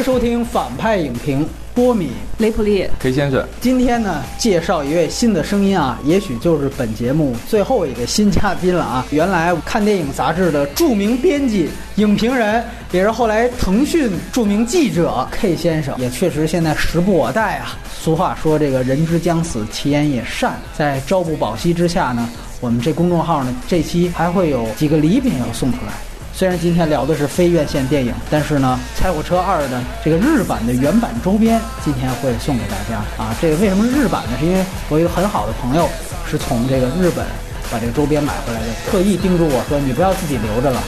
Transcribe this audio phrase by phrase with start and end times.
[0.00, 2.08] 欢迎收听反派影评，波米。
[2.38, 9.04] 雷普利，K 先生，今天呢，介绍一位新的声音啊，也许就是本节目最后一个新嘉宾了啊。
[9.10, 17.76] 原来看电影杂志的著名编辑、影评人，也是后来腾讯著名记者 K 先生，也确实现在时不我待啊。
[17.94, 20.58] 俗话说这个人之将死，其言也善。
[20.74, 22.26] 在朝不保夕之下呢，
[22.62, 25.92] 我们这公众号呢，这期还会有几个礼品要送出来。
[26.40, 33.36] 虽然今天聊的是非院线电影，但是呢，《猜火车二》的这个日版的原版周边今天会送给大家啊。
[33.42, 34.38] 这个为什么是日版呢？
[34.40, 35.86] 是因为我一个很好的朋友
[36.24, 37.26] 是从这个日本
[37.70, 40.82] 把这个周边买回来的，特意叮嘱我说你不要自己留着了，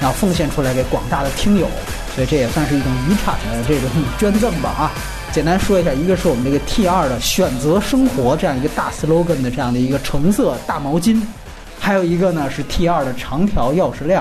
[0.00, 1.68] 然后奉献出来给广大的听友，
[2.16, 4.90] 所以这也算是一种遗产的这种捐赠吧啊。
[5.30, 11.22] 简单说一下，一个是我们这个 T 二的选择生活这样一个大 slogan 的这样的一个橙色大毛巾，
[11.78, 14.20] 还有一个呢是 T 二的长条钥匙链。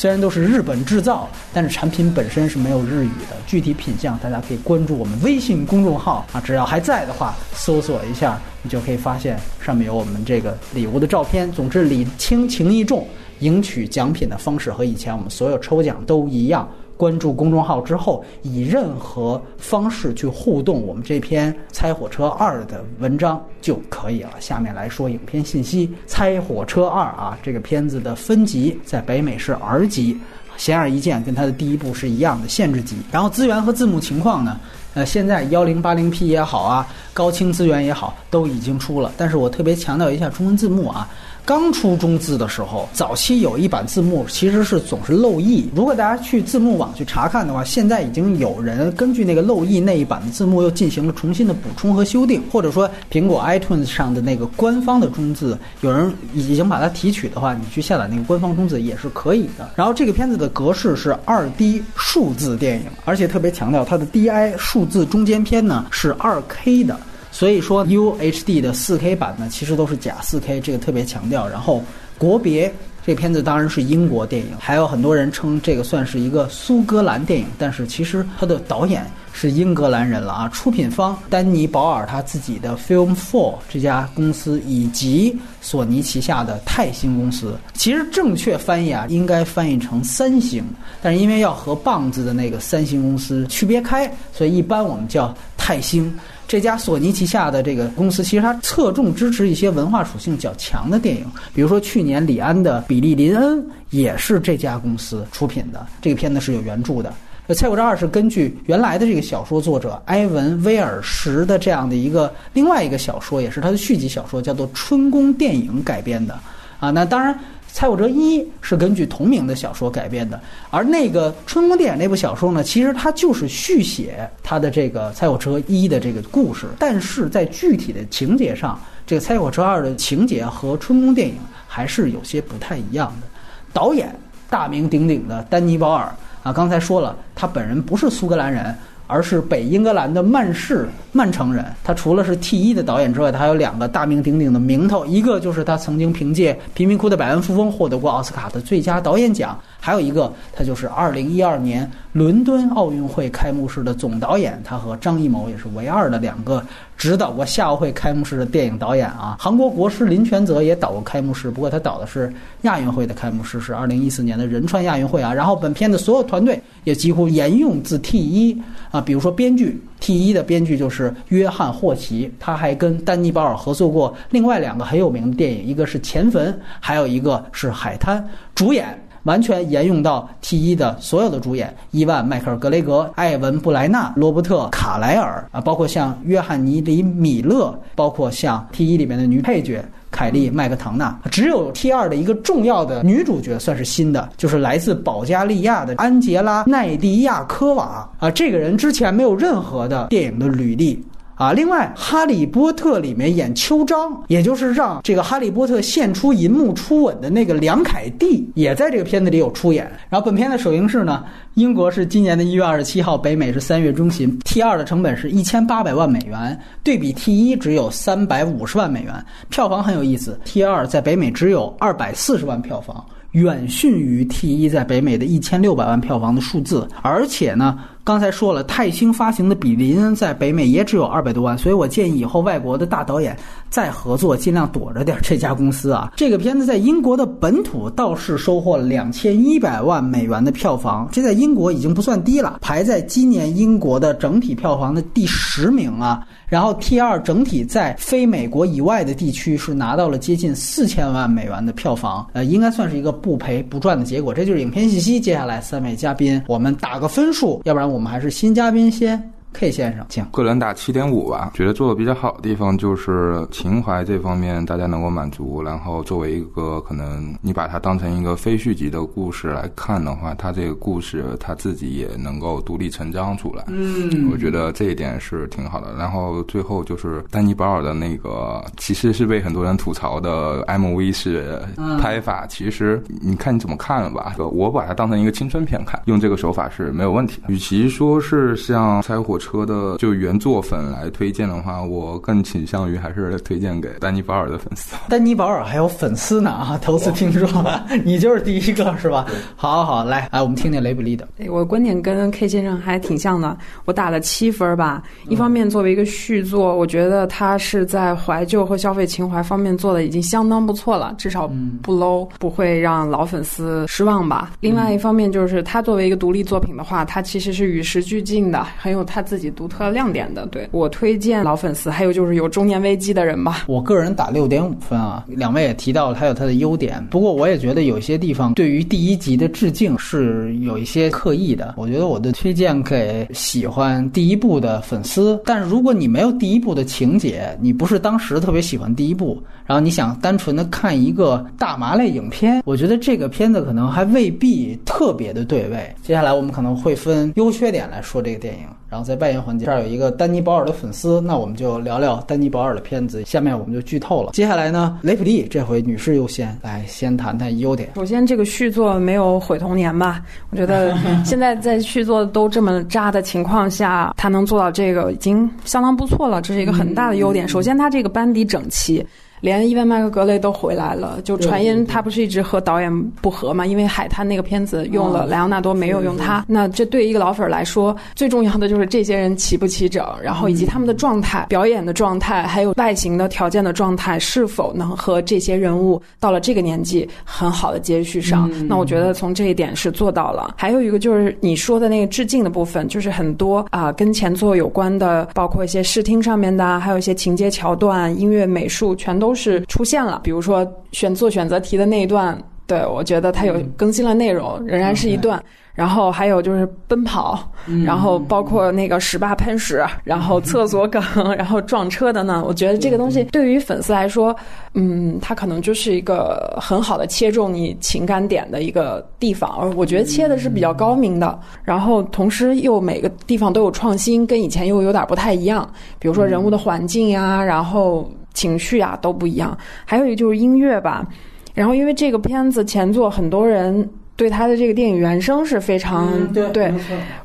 [0.00, 3.36] 虽然都是日本制造，但是产品本身是没有日语的。
[3.46, 11.52] 具体品相大家可以关注我们微信公众号啊，只要还在的话，搜索一下，你就可以发现上面有我们这个礼物的照片。
[11.52, 13.06] 总之，礼轻情意重，
[13.40, 16.66] 赢取奖品的方式和以前我们所有抽奖都一样。
[17.00, 24.32] 关注公众号之后，以任何方式去互动我们这篇《猜火车二》的文章就可以了。
[24.38, 30.14] 下面来说影片信息，《猜火车二》啊，这个片子的分级在北美是 R 级，
[30.58, 32.96] 显而易见，跟它的第一部是一样的限制级。
[33.10, 34.60] 然后资源和字幕情况呢？
[34.92, 39.10] 呃，现在幺零八零 P 也好啊，高清资源也好，都已经出了。
[39.16, 41.08] 但是我特别强调一下中文字幕啊。
[41.44, 45.68] 刚出中字的时候，早期有一版字幕其实是总是漏译。
[45.74, 59.70] 如果大家去字幕网去查看的话，现在已经有人根据那个漏译那一版的字幕又进行了重新的补充和修订，或者说苹果 iTunes 上的那个官方的中字，有人已经把它提取的话，你去下载那个官方中字也是可以的。
[59.74, 66.98] 然后这个片子的格式是二 D 数字电影，而且特别强调它的 DI 数字中间片呢是二 K 的。
[67.40, 71.48] 所以说 UHD 的 4K 版呢，其实都是假 4K，这个特别强调。
[71.48, 71.82] 然后
[72.18, 72.70] 国别，
[73.06, 80.50] 这片子当然是英国电影，还有很多人称这个算是一个苏格兰电影，但是其实它的导演是英格兰人了啊。
[80.50, 90.62] 出品方丹尼保尔他自己的 Film Four 这家公司，以及索尼旗下的泰星公司，其实正确翻译啊应该翻译成三星，
[91.00, 96.14] 但是因为要和棒子的那个三星公司区别开，所以一般我们叫泰星。
[96.50, 101.24] 这家索尼旗下的这个公司，其实它侧重支持一些文化属性较强的电影，
[101.54, 103.58] 比如说去年李安的《比利林恩》
[103.90, 105.86] 也是这家公司出品的。
[106.02, 107.14] 这个片子是有原著的。
[107.54, 116.36] 《猜火车二》是根据原来的这个小说作者埃文·威尔什的这样的一个另外一个小说，也是他的续集小说，叫做《春宫电影》改编的。
[116.80, 117.32] 啊，那当然。
[117.72, 120.38] 《猜火车一》是根据同名的小说改编的，
[120.70, 131.34] 而那个《春宫电影》那部小说呢，其实它就是续写它的这个《猜火车一》的这个故事，但是在具体的情节上，这个《猜火车二》的情节和《春宫电影》
[131.66, 133.26] 还是有些不太一样的。
[133.72, 134.14] 导演
[134.48, 138.76] 大名鼎鼎的丹尼·保尔啊，刚才说了，他本人不是苏格兰人。
[139.10, 156.62] 而是北英格兰的曼市曼城人，他除了是 T 一的导演之外，他还有两个大名鼎鼎的名头，一个就是他曾经凭借《贫民窟的百万富翁》获得过奥斯卡的最佳导演奖，还有一个他就是2012年伦敦奥运会开幕式的总导演，他和张艺谋也是唯二的两个
[156.96, 159.36] 指导过夏奥会开幕式的电影导演啊。
[159.38, 162.32] 韩国国师林权泽也导过开幕式，不过他导的是
[162.62, 165.32] 亚运会的开幕式，是2014年的仁川亚运会啊。
[165.32, 168.60] 然后本片的所有团队也几乎沿用自 T 一
[168.90, 169.00] 啊。
[169.00, 178.20] 比如说编剧 T 一的编剧就是约翰霍奇，他还跟丹尼保尔合作过另外两个很有名的电影，一个是《前坟》，还有一个是《海滩》。
[178.54, 189.84] 主演完全沿用到 T 一的所有的主演：伊万·迈克尔·格雷格、艾文·布莱纳、罗伯特·卡莱尔啊，包括像约翰尼·里米勒，包括像 T 一里面的女配角。
[190.12, 201.00] 凯莉·麦克唐纳，只有 T 二的一个重要的女主角算是新的，就是来自保加利亚的安杰拉·奈迪亚科娃啊，这个人之前没有任何的电影的履历。
[201.40, 209.90] 啊，另外，《哈利波特》里面演秋张，也就是让这个哈利波特献出银幕初吻的那个梁凯蒂，也在这个片子里有出演。
[210.10, 214.38] 然后，本片的首映式呢，英国是今年的一月二十七号，北美是三月中旬。
[214.40, 219.14] T 二的成本是一千八百万美元，对比 T 一只有三百五十万美元。
[219.48, 223.02] 票房很有意思，T 二在北美只有二百四十万票房。
[223.30, 227.78] 远逊于 T 一在北美的一千六百万票房的数字，而且呢，
[228.10, 233.36] 刚才说了，泰星发行的比利恩在北美也只有二百多万，所以我建议以后外国的大导演
[233.68, 236.12] 再合作，尽量躲着点这家公司啊。
[236.16, 246.26] 这个片子在英国的本土倒是收获了两千一百万美元的票房，这在英国已经不算低了，排在今年英国的整体票房的第十名啊。
[246.48, 254.34] 然后 T 二整体在非美国以外的地区是拿到了接近四千万美元的票房，呃，应该算是一个不赔不赚的结果。
[254.34, 255.20] 这就是影片信息。
[255.20, 259.30] 接下来三位嘉宾，我们打个分数，要不然我我们还是新嘉宾先。
[259.52, 261.50] K 先生，请个人打七点五吧。
[261.54, 273.64] 觉得做的比较好的地方就是情怀这方面大家能够满足，然后作为一个可能你把它当成一个非续集的故事来看的话，它这个故事它自己也能够独立成章出来。
[273.66, 275.94] 嗯，我觉得这一点是挺好的。
[275.98, 281.60] 然后最后就是丹尼保尔的那个，其实是被很多人吐槽的 MV 是
[282.00, 284.36] 拍法，其实你看你怎么看了吧。
[284.52, 287.52] 我把它当成一个青春片看，用这个手法是没有问题的。
[287.52, 289.39] 与其说是像拆火。
[289.40, 294.94] 车的就原作粉来推荐的话，我更倾向于还是推荐给丹尼保尔的粉丝。
[295.08, 296.78] 丹尼保尔还有粉丝呢啊！
[296.82, 297.48] 头次听说，
[298.04, 299.26] 你就是第一个是吧？
[299.56, 301.26] 好，好，好，来，哎，我们听听雷布利的。
[301.48, 303.56] 我观点跟 K 先生还挺像的，
[303.86, 305.02] 我打了七分吧。
[305.28, 311.50] 一方面，作为一个续作，我觉得他是在怀旧和消费情怀方面做的已经相当不错了，至少
[311.80, 314.52] 不 low，不会让老粉丝失望吧。
[314.60, 319.24] 另外一方面，就是他作为一个独立作品的话，他其实是与时俱进的，很有他。
[319.30, 323.62] 自己独特亮点的，对我推荐老粉丝，还有就是有中年危机的人吧。
[323.68, 331.76] 我个人打六点五分啊，两位也提到了它有它的优点，不过我也觉得有些地方对于第一集的致敬是有一些刻意的。
[331.76, 345.94] 我觉得我的推荐给喜欢第一部的粉丝，但是如果你没有第一部的情节，你不是当时特别喜欢第一部，然后你想单纯的看一个大麻类影片，我觉得这个片子可能还未必特别的对位。
[346.02, 348.62] 接下来我们可能会分优缺点来说这个电影。
[348.90, 353.22] 然后再外延环节这儿有一个丹尼保尔的粉丝，那我们就聊聊丹尼保尔的片子。
[353.24, 354.32] 下面我们就剧透了。
[354.32, 357.90] 接下来呢，雷普利这回女士优先来先谈谈优点。
[357.94, 360.22] 首先，这个续作没有毁童年吧？
[360.50, 367.46] 我觉得 现在在续作都这么渣的情况下，他能做到这个已经相当不错了，这是一个很大的优点。
[367.46, 369.06] 首先，他这个班底整齐。
[369.40, 373.64] 连伊万麦克格雷都回来了，就传言他不是一直和导演不和嘛？
[373.64, 376.44] 因为海滩那个片子用了莱昂纳多，没有用他。
[376.46, 388.50] 那这对一个老粉来说，最重要的就是这些人齐不齐整，然后以及他们的状态、表演的状态，还有外形的条件的状态，是否能和这些人物到了这个年纪很好的接续上？
[388.68, 390.54] 那我觉得从这一点是做到了。
[390.58, 399.29] 还有一个就是你说的那个致敬的部分，就是很多啊跟前作有关的，包括一些视听上面的，还有一些情节桥段、音乐美术，全都。
[399.30, 402.36] 都是出现了，比如说选做选择题的那一段，
[402.66, 405.40] 对我觉得它有更新了内容，仍然是一段。
[405.72, 407.48] 然后还有就是奔跑，
[407.86, 411.00] 然后包括那个十八喷屎，然后厕所梗，
[411.38, 412.42] 然后撞车的呢。
[412.44, 414.34] 我觉得这个东西对于粉丝来说，
[414.74, 419.48] 嗯，它可能就是一个很好的切中你情感点的一个地方。
[419.58, 425.66] 而我觉得切的是比较高明的，然后同时又每个地方都有创新，跟以前又有点不太一样。
[426.00, 428.10] 比如说人物的环境呀，然后。
[428.34, 431.06] 情绪啊都不一样，还有一个就是音乐吧。
[431.54, 436.08] 然后因为这个片子前作很多人对他的这个电影原声是非常
[436.52, 436.72] 对，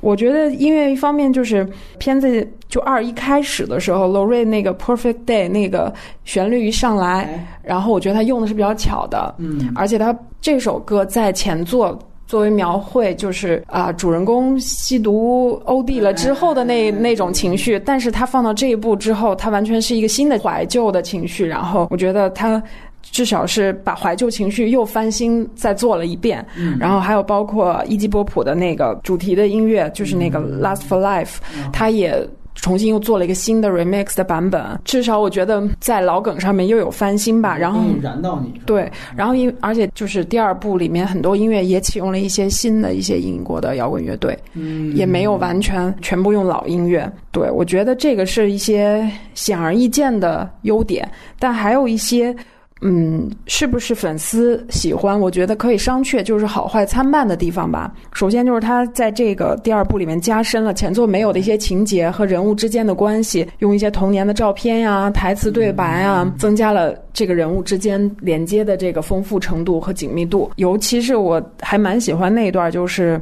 [0.01, 1.67] 我觉得音乐一方面就是
[1.99, 11.97] 片子就二一开始的时候，罗瑞那个 Perfect Day 那个旋律一上来，然后我觉得他用的是比较巧的，嗯，而且他这首歌在前作。
[12.27, 21.45] 作为描绘，就是啊，主人公吸毒欧弟了之后的那那种情绪，但是他放到这一步之后，他完全是一个新的怀旧的情绪。
[21.45, 22.61] 然后我觉得他
[23.01, 26.45] 至少是把怀旧情绪又翻新再做了一遍。
[26.79, 31.35] 然后还有包括伊基波普的那个主题的音乐，就是那个 Last for Life，
[31.71, 32.27] 他也。
[32.55, 37.57] 重新又做了一个新的 remix 的版本，至少我觉得在老梗上面又有翻新吧。
[37.57, 47.11] 然后燃到你对，然后因而且就是第二部里面很多音乐也启用了一些新的一些英国的摇滚乐队，嗯，也没有完全全部用老音乐。
[47.31, 52.35] 对我觉得这个是一些显而易见的优点，但还有一些。
[52.81, 55.17] 嗯，是不是粉丝喜欢？
[55.17, 57.93] 我觉得可以商榷，就是好坏参半的地方吧。
[58.11, 70.51] 首先就是他在这个第二部里面加深了前作没有的一些情节和人物之间的关系，用一些童年的照片呀、台词对白啊，增加了这个人物之间连接的这个丰富程度和紧密度。
[70.57, 73.19] 尤其是我还蛮喜欢那一段，就是。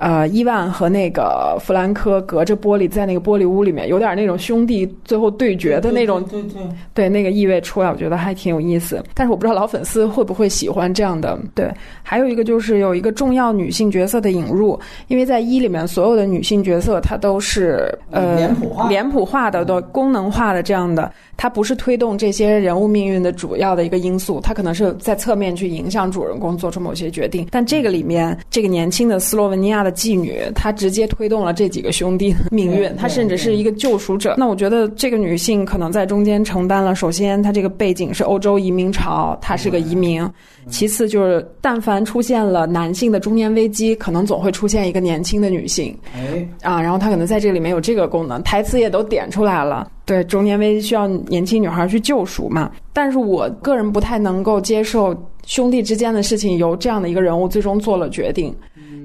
[0.00, 6.62] 呃，伊万和那个弗兰科隔着玻璃在那个玻璃屋里面，有点那种兄弟最后对决的那种，对对
[6.94, 9.04] 对那个意味出来，我觉得还挺有意思。
[9.14, 11.38] 但是我不知道老粉丝会不会喜欢这样的。
[11.54, 11.70] 对，
[12.02, 27.46] 还有一个就是有一个重要女性角色的引入，因为在一里面所有的女性角色她都是呃脸谱化脸谱化的、的功能化的这样的，它不是推动这些人物命运的主要的一个因素，它可能是在侧面去影响主人公做出某些决定。
[27.50, 34.34] 但这个里面，这个年轻的斯洛文尼亚的妓女，她直接推动了这几个兄弟的命运，她甚至是一个救赎者。
[34.38, 40.24] 那我觉得这个女性可能在中间承担了，首先她这个背景是欧洲移民潮，她是个移民；
[40.68, 45.96] 其次就是但凡出现了男性的中年危机，可能总会出现一个年轻的女性。
[46.14, 49.90] 哎，啊，然后她可能在这里面有这个功能，台词也都点出来了。
[50.04, 52.70] 对，中年危机需要年轻女孩去救赎嘛。
[52.92, 55.16] 但是我个人不太能够接受
[55.46, 58.52] 兄弟之间的事情由这样的一个人物最终做了决定。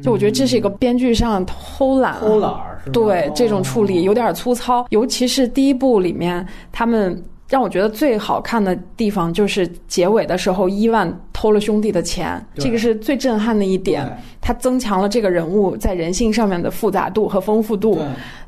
[0.01, 2.51] 就我觉得这是一个编剧上偷懒，偷懒
[2.84, 2.92] 是吧？
[2.94, 7.24] 对哦这种处理有点粗糙，尤其是第一部里面他们。
[7.48, 14.04] 让我觉得最好看的地方就是结尾的时候，伊万偷了兄弟的钱，这个是最震撼的一点。
[14.42, 18.01] 它增强了这个人物在人性上面的复杂度和丰富度。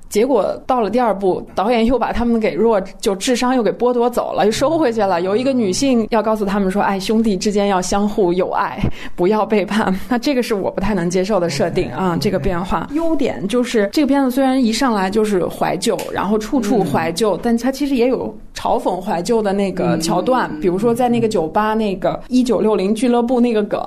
[0.10, 5.22] 对，结果到了第二部，导演又把他们给弱，就智商又给剥夺走了，又收回去了。
[5.22, 8.80] 有一个女性要告诉他们说：“哎，兄弟之间要相互友爱，
[9.16, 12.88] 不要背叛。”那这个是我不太能接受的设定啊，这个变化。
[12.94, 23.80] 优点就是这个片子虽然一上来就是怀旧，然后处处怀旧，但它其实也有嘲讽怀旧的那个桥段，比如说在那个酒吧那个一九六零俱乐部那个梗。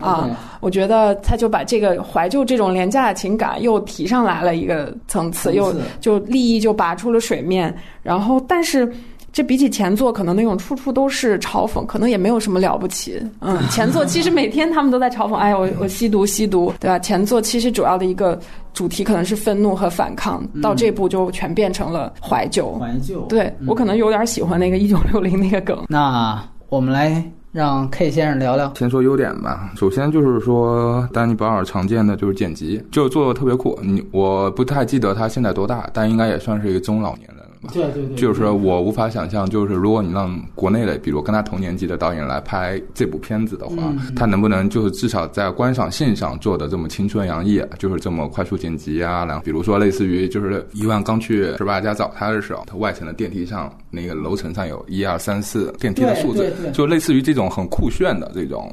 [0.00, 0.28] 啊，
[0.60, 7.74] 我觉得他就把这个怀旧这种廉价的情感又提上来了一个层次，又就利益就拔出了水面。
[8.02, 8.90] 然后，但是
[9.32, 13.22] 这比起前作，可能那种处处都是嘲讽，可能也没有什么了不起。
[13.40, 16.98] 嗯， 前作其实每天他们都在嘲讽，哎，我我吸毒吸毒，对吧？
[16.98, 18.38] 前作其实主要的一个
[18.72, 22.72] 主题可能是愤怒和反抗，到这部就全变成了怀旧。
[22.78, 25.84] 怀旧，对我可能有点喜欢那个一九六零那个梗。
[25.88, 27.22] 那我们来。
[27.52, 28.72] 让 K 先生聊聊。
[28.76, 33.78] 先说优点吧，首先就是说丹尼保尔常见的就是剪辑，就做的特别酷。
[33.82, 37.70] 你我不太记得他现在多大，但应该也算是一个中老年人了吧。
[37.72, 38.16] 对对对。
[38.16, 49.24] 就是我无法想象，就是如果你让国内的，比如跟他同年纪的导演来拍这部片子的话，嗯、他能不能就是至少在观赏性上做的这么青春洋溢，就是这么快速剪辑啊？
[49.24, 58.72] 然后比如说类似于就是伊万刚去十八家找他的时候，他外层的电梯上那个楼层上有一二三四电梯的数字，就类似于这种很酷炫的这种。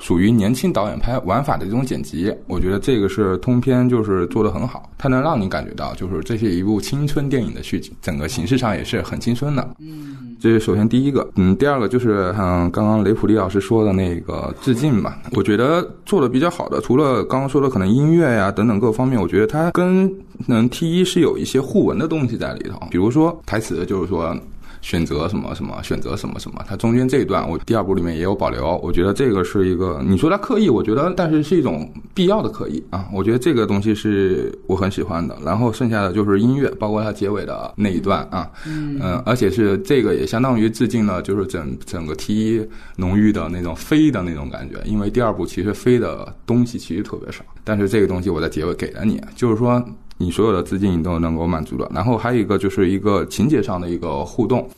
[0.00, 9.66] 属于年轻导演拍玩法的这种剪辑，我觉得这个是通篇就是做的很好，它能让你感觉到就是这是一部青春电影的续集，整个形式上也是很青春的。
[9.78, 20.12] 嗯，这是首先第一个，嗯，第二个就是像刚刚雷普利老师说的那个致敬吧，我觉得做的比较好的，除了刚刚说的可能音乐呀等等各方面，我觉得它跟
[20.48, 24.36] 嗯 T 一是有一些互文的东西在里头，比如说台词就是说。
[24.84, 28.76] 选择什么什么，选择什么什么，它中间这一段，我第二部里面也有保留。
[28.82, 33.08] 我觉得这个是一个，你说它刻意，我觉得，但是是一种必要的刻意啊。
[33.10, 35.34] 我觉得这个东西是我很喜欢的。
[35.42, 44.78] 然后剩下的就是音乐，包括它结尾的那一段啊，嗯、呃，而且是这个也相当于致敬了，就是整整个 T 一浓郁的那种飞的那种感觉。
[44.84, 49.82] 因为第二部其实飞的东西其实特别少，但是这个东西我在结尾给了你，就是说。
[50.16, 54.68] 你所有的资金你都能够满足的，然后还有一个就是一个情节上的一个互动，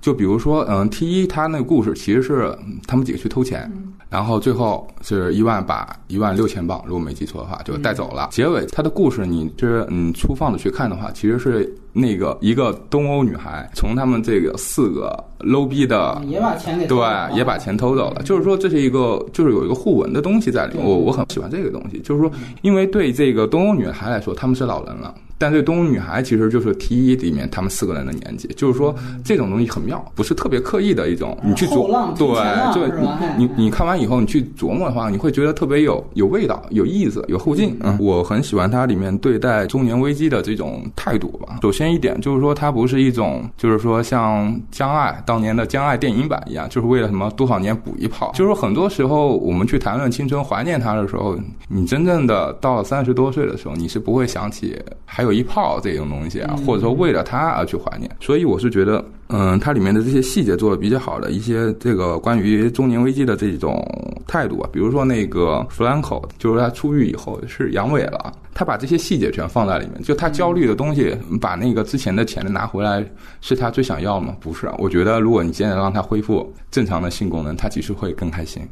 [0.00, 3.70] 就比如说，嗯，T 一他那个故事其实是他们几个去偷钱，
[4.08, 8.28] 然后最后是一万把一万六千镑，如果没记错的话就带走了。
[8.30, 16.98] 结尾他的故事，你就是嗯粗放的去看的话，其实是那个一个东欧女孩从他们这个四个 low 逼的也把钱给对，
[17.34, 18.22] 也把钱偷走了。
[18.22, 21.98] 就是说这是一个就是有一个互文的东西在里面，我我很喜欢这个东西。
[22.00, 22.30] 就是说，
[22.62, 25.14] 因为对这个东欧女孩来说，他们是老人了。
[25.38, 31.36] 但对东欧女孩其实就是 T 一里面他们四个人的年纪，就是说这种东西很妙，不是特别刻意的一种。
[31.44, 32.26] 你去琢磨对，
[32.72, 32.90] 就
[33.36, 37.76] 你你看完以后你去琢磨的话，你会觉得特别有有味道、有意思、有后劲。
[37.82, 41.58] 嗯，我很喜欢它里面对待中年危机的这种态度吧。
[41.60, 48.32] 首先一点就是说，它不是一种就是说像将爱当年的将爱电影版一样，就是为了什么多少年补一炮。
[48.34, 51.36] 就是很多时候我们去谈论青春、怀念它的时候，
[51.68, 55.26] 你真正的到了三十多岁的时候，你是不会想起还。
[55.26, 58.08] 有一炮这种东西啊，或者说为了他而去怀念。
[58.20, 63.84] 所以我是觉得，嗯，它里面的这些细节做的比较好的一些这个关于中年危机的这种
[64.24, 73.04] 态度啊，比如说那个弗兰克，就是他出狱以后是阳痿了，他把这些细节全放在里面，就他焦虑的东西，把那个之前的钱拿回来，
[73.40, 74.36] 是他最想要吗？
[74.38, 78.62] 不是，我觉得如果你现在让他恢复正常的性功能，他其实会更开心。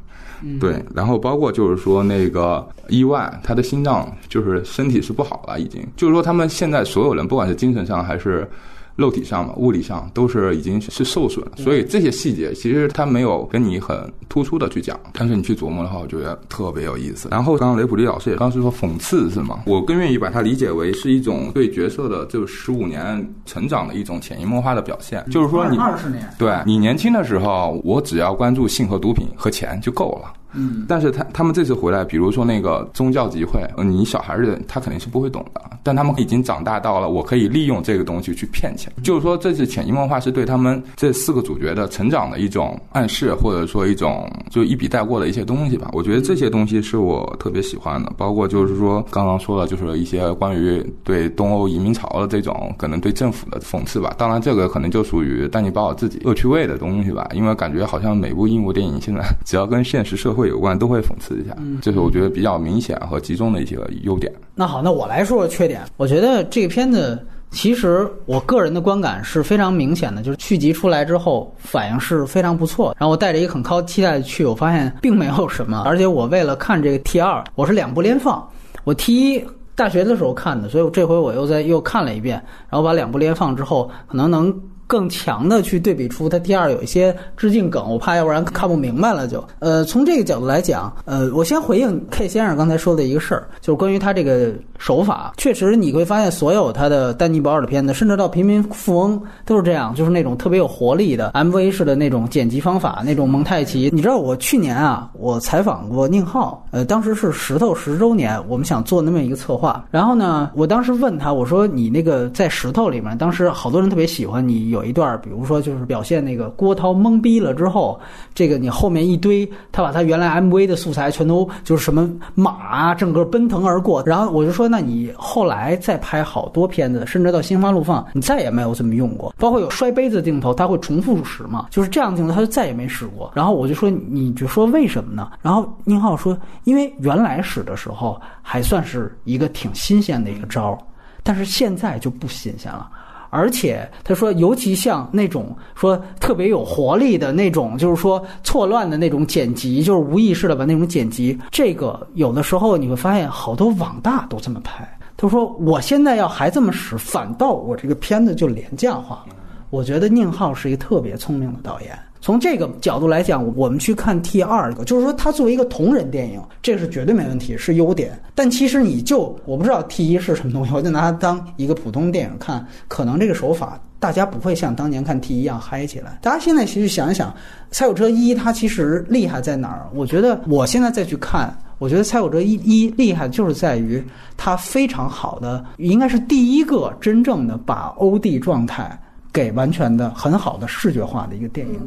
[0.60, 8.48] 对，然后包括就是说那个意外，他的心脏就是身体是不好了，已经就是说他们现在所有人，不管是精神上还是。
[8.96, 17.28] 肉体上嘛，物理上都是已经是受损，所以这些细节其实他没有跟你很突出的去讲，但是你去琢磨的话，我觉得特别有意思。
[17.30, 19.64] 然后刚刚雷普利老师也刚是说讽刺是吗？
[19.66, 30.32] 我更愿意把它理解为是一种对角色的这十五年成长的一种潜移默化的表现，就是说你二十年，对你年轻的时候，我只要关注性和毒品和钱就够了。
[30.54, 38.92] 嗯，但是他他们这次回来，比如说那个宗教集会，你小孩子他肯定是不会懂的，但他们已经长大到了，我可以利用这个东西去骗钱。
[39.02, 45.90] 就是说，这次潜移默化是对他们这四个主角的成长的一种暗示，或者说一种就一笔带过的一些东西吧。
[45.92, 54.14] 我觉得这些东西是我特别喜欢的，包括就是说刚刚说的，就是一些关于对东欧移民潮的这种可能对政府的讽刺吧。
[54.16, 60.43] 当然，这个可能就属于丹尼保尔自己恶趣味的东西吧，因为感觉好像每部英国电影现在 只要跟现实社会。
[60.48, 64.32] 有关都会讽刺一下，这是我觉得比较明显和集中的一些优点。
[64.54, 65.82] 那好，那我来说说缺点。
[65.96, 67.18] 我觉得这个片子
[67.50, 72.94] 其实我个人的观感是非常明显的，就是续集出来之后反应是非常不错。
[72.98, 75.82] 然后我带着一个很高期待去，我发现并没有什么。
[75.84, 78.46] 而且我为了看这个 T 二，我是两部连放。
[78.84, 82.36] 我 T 一大学的时候看的，所以我这回我又在又看了一遍，
[82.70, 84.54] 然后把两部连放之后，可能能。
[84.86, 89.42] 更强的去对比出它第二有一些致敬梗，我怕要不然看不明白了就。
[89.58, 103.88] 呃，从这个角度来讲，呃，我先回应 K 先生刚才说的一个事儿，就是关于他这个手法，确实你会发现所有他的丹尼保尔的片子，甚至到平民富翁都是这样，就是那种特别有活力的 MV 式的那种剪辑方法，那种蒙太奇。
[103.90, 114.73] 你知道我去年啊，我采访过宁浩，呃，当时是石头十周年，我们想做那么一个策划，然后呢，我当时问他，我说你那个在石头里面，当时好多人特别喜欢你。
[114.74, 117.98] 有一段，比如说就是表现那个郭涛懵逼了之后，
[118.34, 124.02] 这个你后面一堆，他把他原来 MV 的素材全都就是什么马啊，整个奔腾而过。
[124.04, 129.32] 然后我就说，那你后来再拍好多片子，甚至到《心花怒放》，你再也没有这么用过。
[129.38, 131.66] 包括有摔杯子镜头，他会重复使嘛？
[131.70, 133.30] 就是这样的镜头，他就再也没使过。
[133.34, 135.30] 然后我就说，你就说为什么呢？
[135.40, 140.76] 然后宁浩说，因为原来使的时候还算是一个挺新鲜的一个招，
[141.22, 142.90] 但是现在就不新鲜了。
[143.34, 154.88] 而且他说，尤其像那种说特别有活力的那种，就是说错乱的那种剪辑，就是无意识的把那种剪辑，这个有的时候你会发现好多网大都这么拍。
[155.16, 159.34] 他说，我现在要还这么使，反倒我这个片子就廉价化了。
[159.70, 161.98] 我觉得宁浩是一个特别聪明的导演。
[162.24, 168.18] 从这个角度来讲，我们去看 T 二个，就是说它作为一个同人电影，这是绝对没问题，是优点。
[168.34, 176.18] 但其实你就我不知道 T 一是什么东西，我就拿它当一个普通电影看，可能这个手法大家不会像当年看 T 一样嗨起来。
[176.22, 177.28] 大家现在其实想一想，
[177.70, 179.86] 《猜火车一》它其实厉害在哪儿？
[179.92, 184.02] 我觉得我现在再去看，我觉得《猜火车一》一厉害就是在于
[184.34, 188.98] 它非常好的，应该是第一个真正的把 O D 状态
[189.30, 191.86] 给完全的很好的视觉化的一个电影。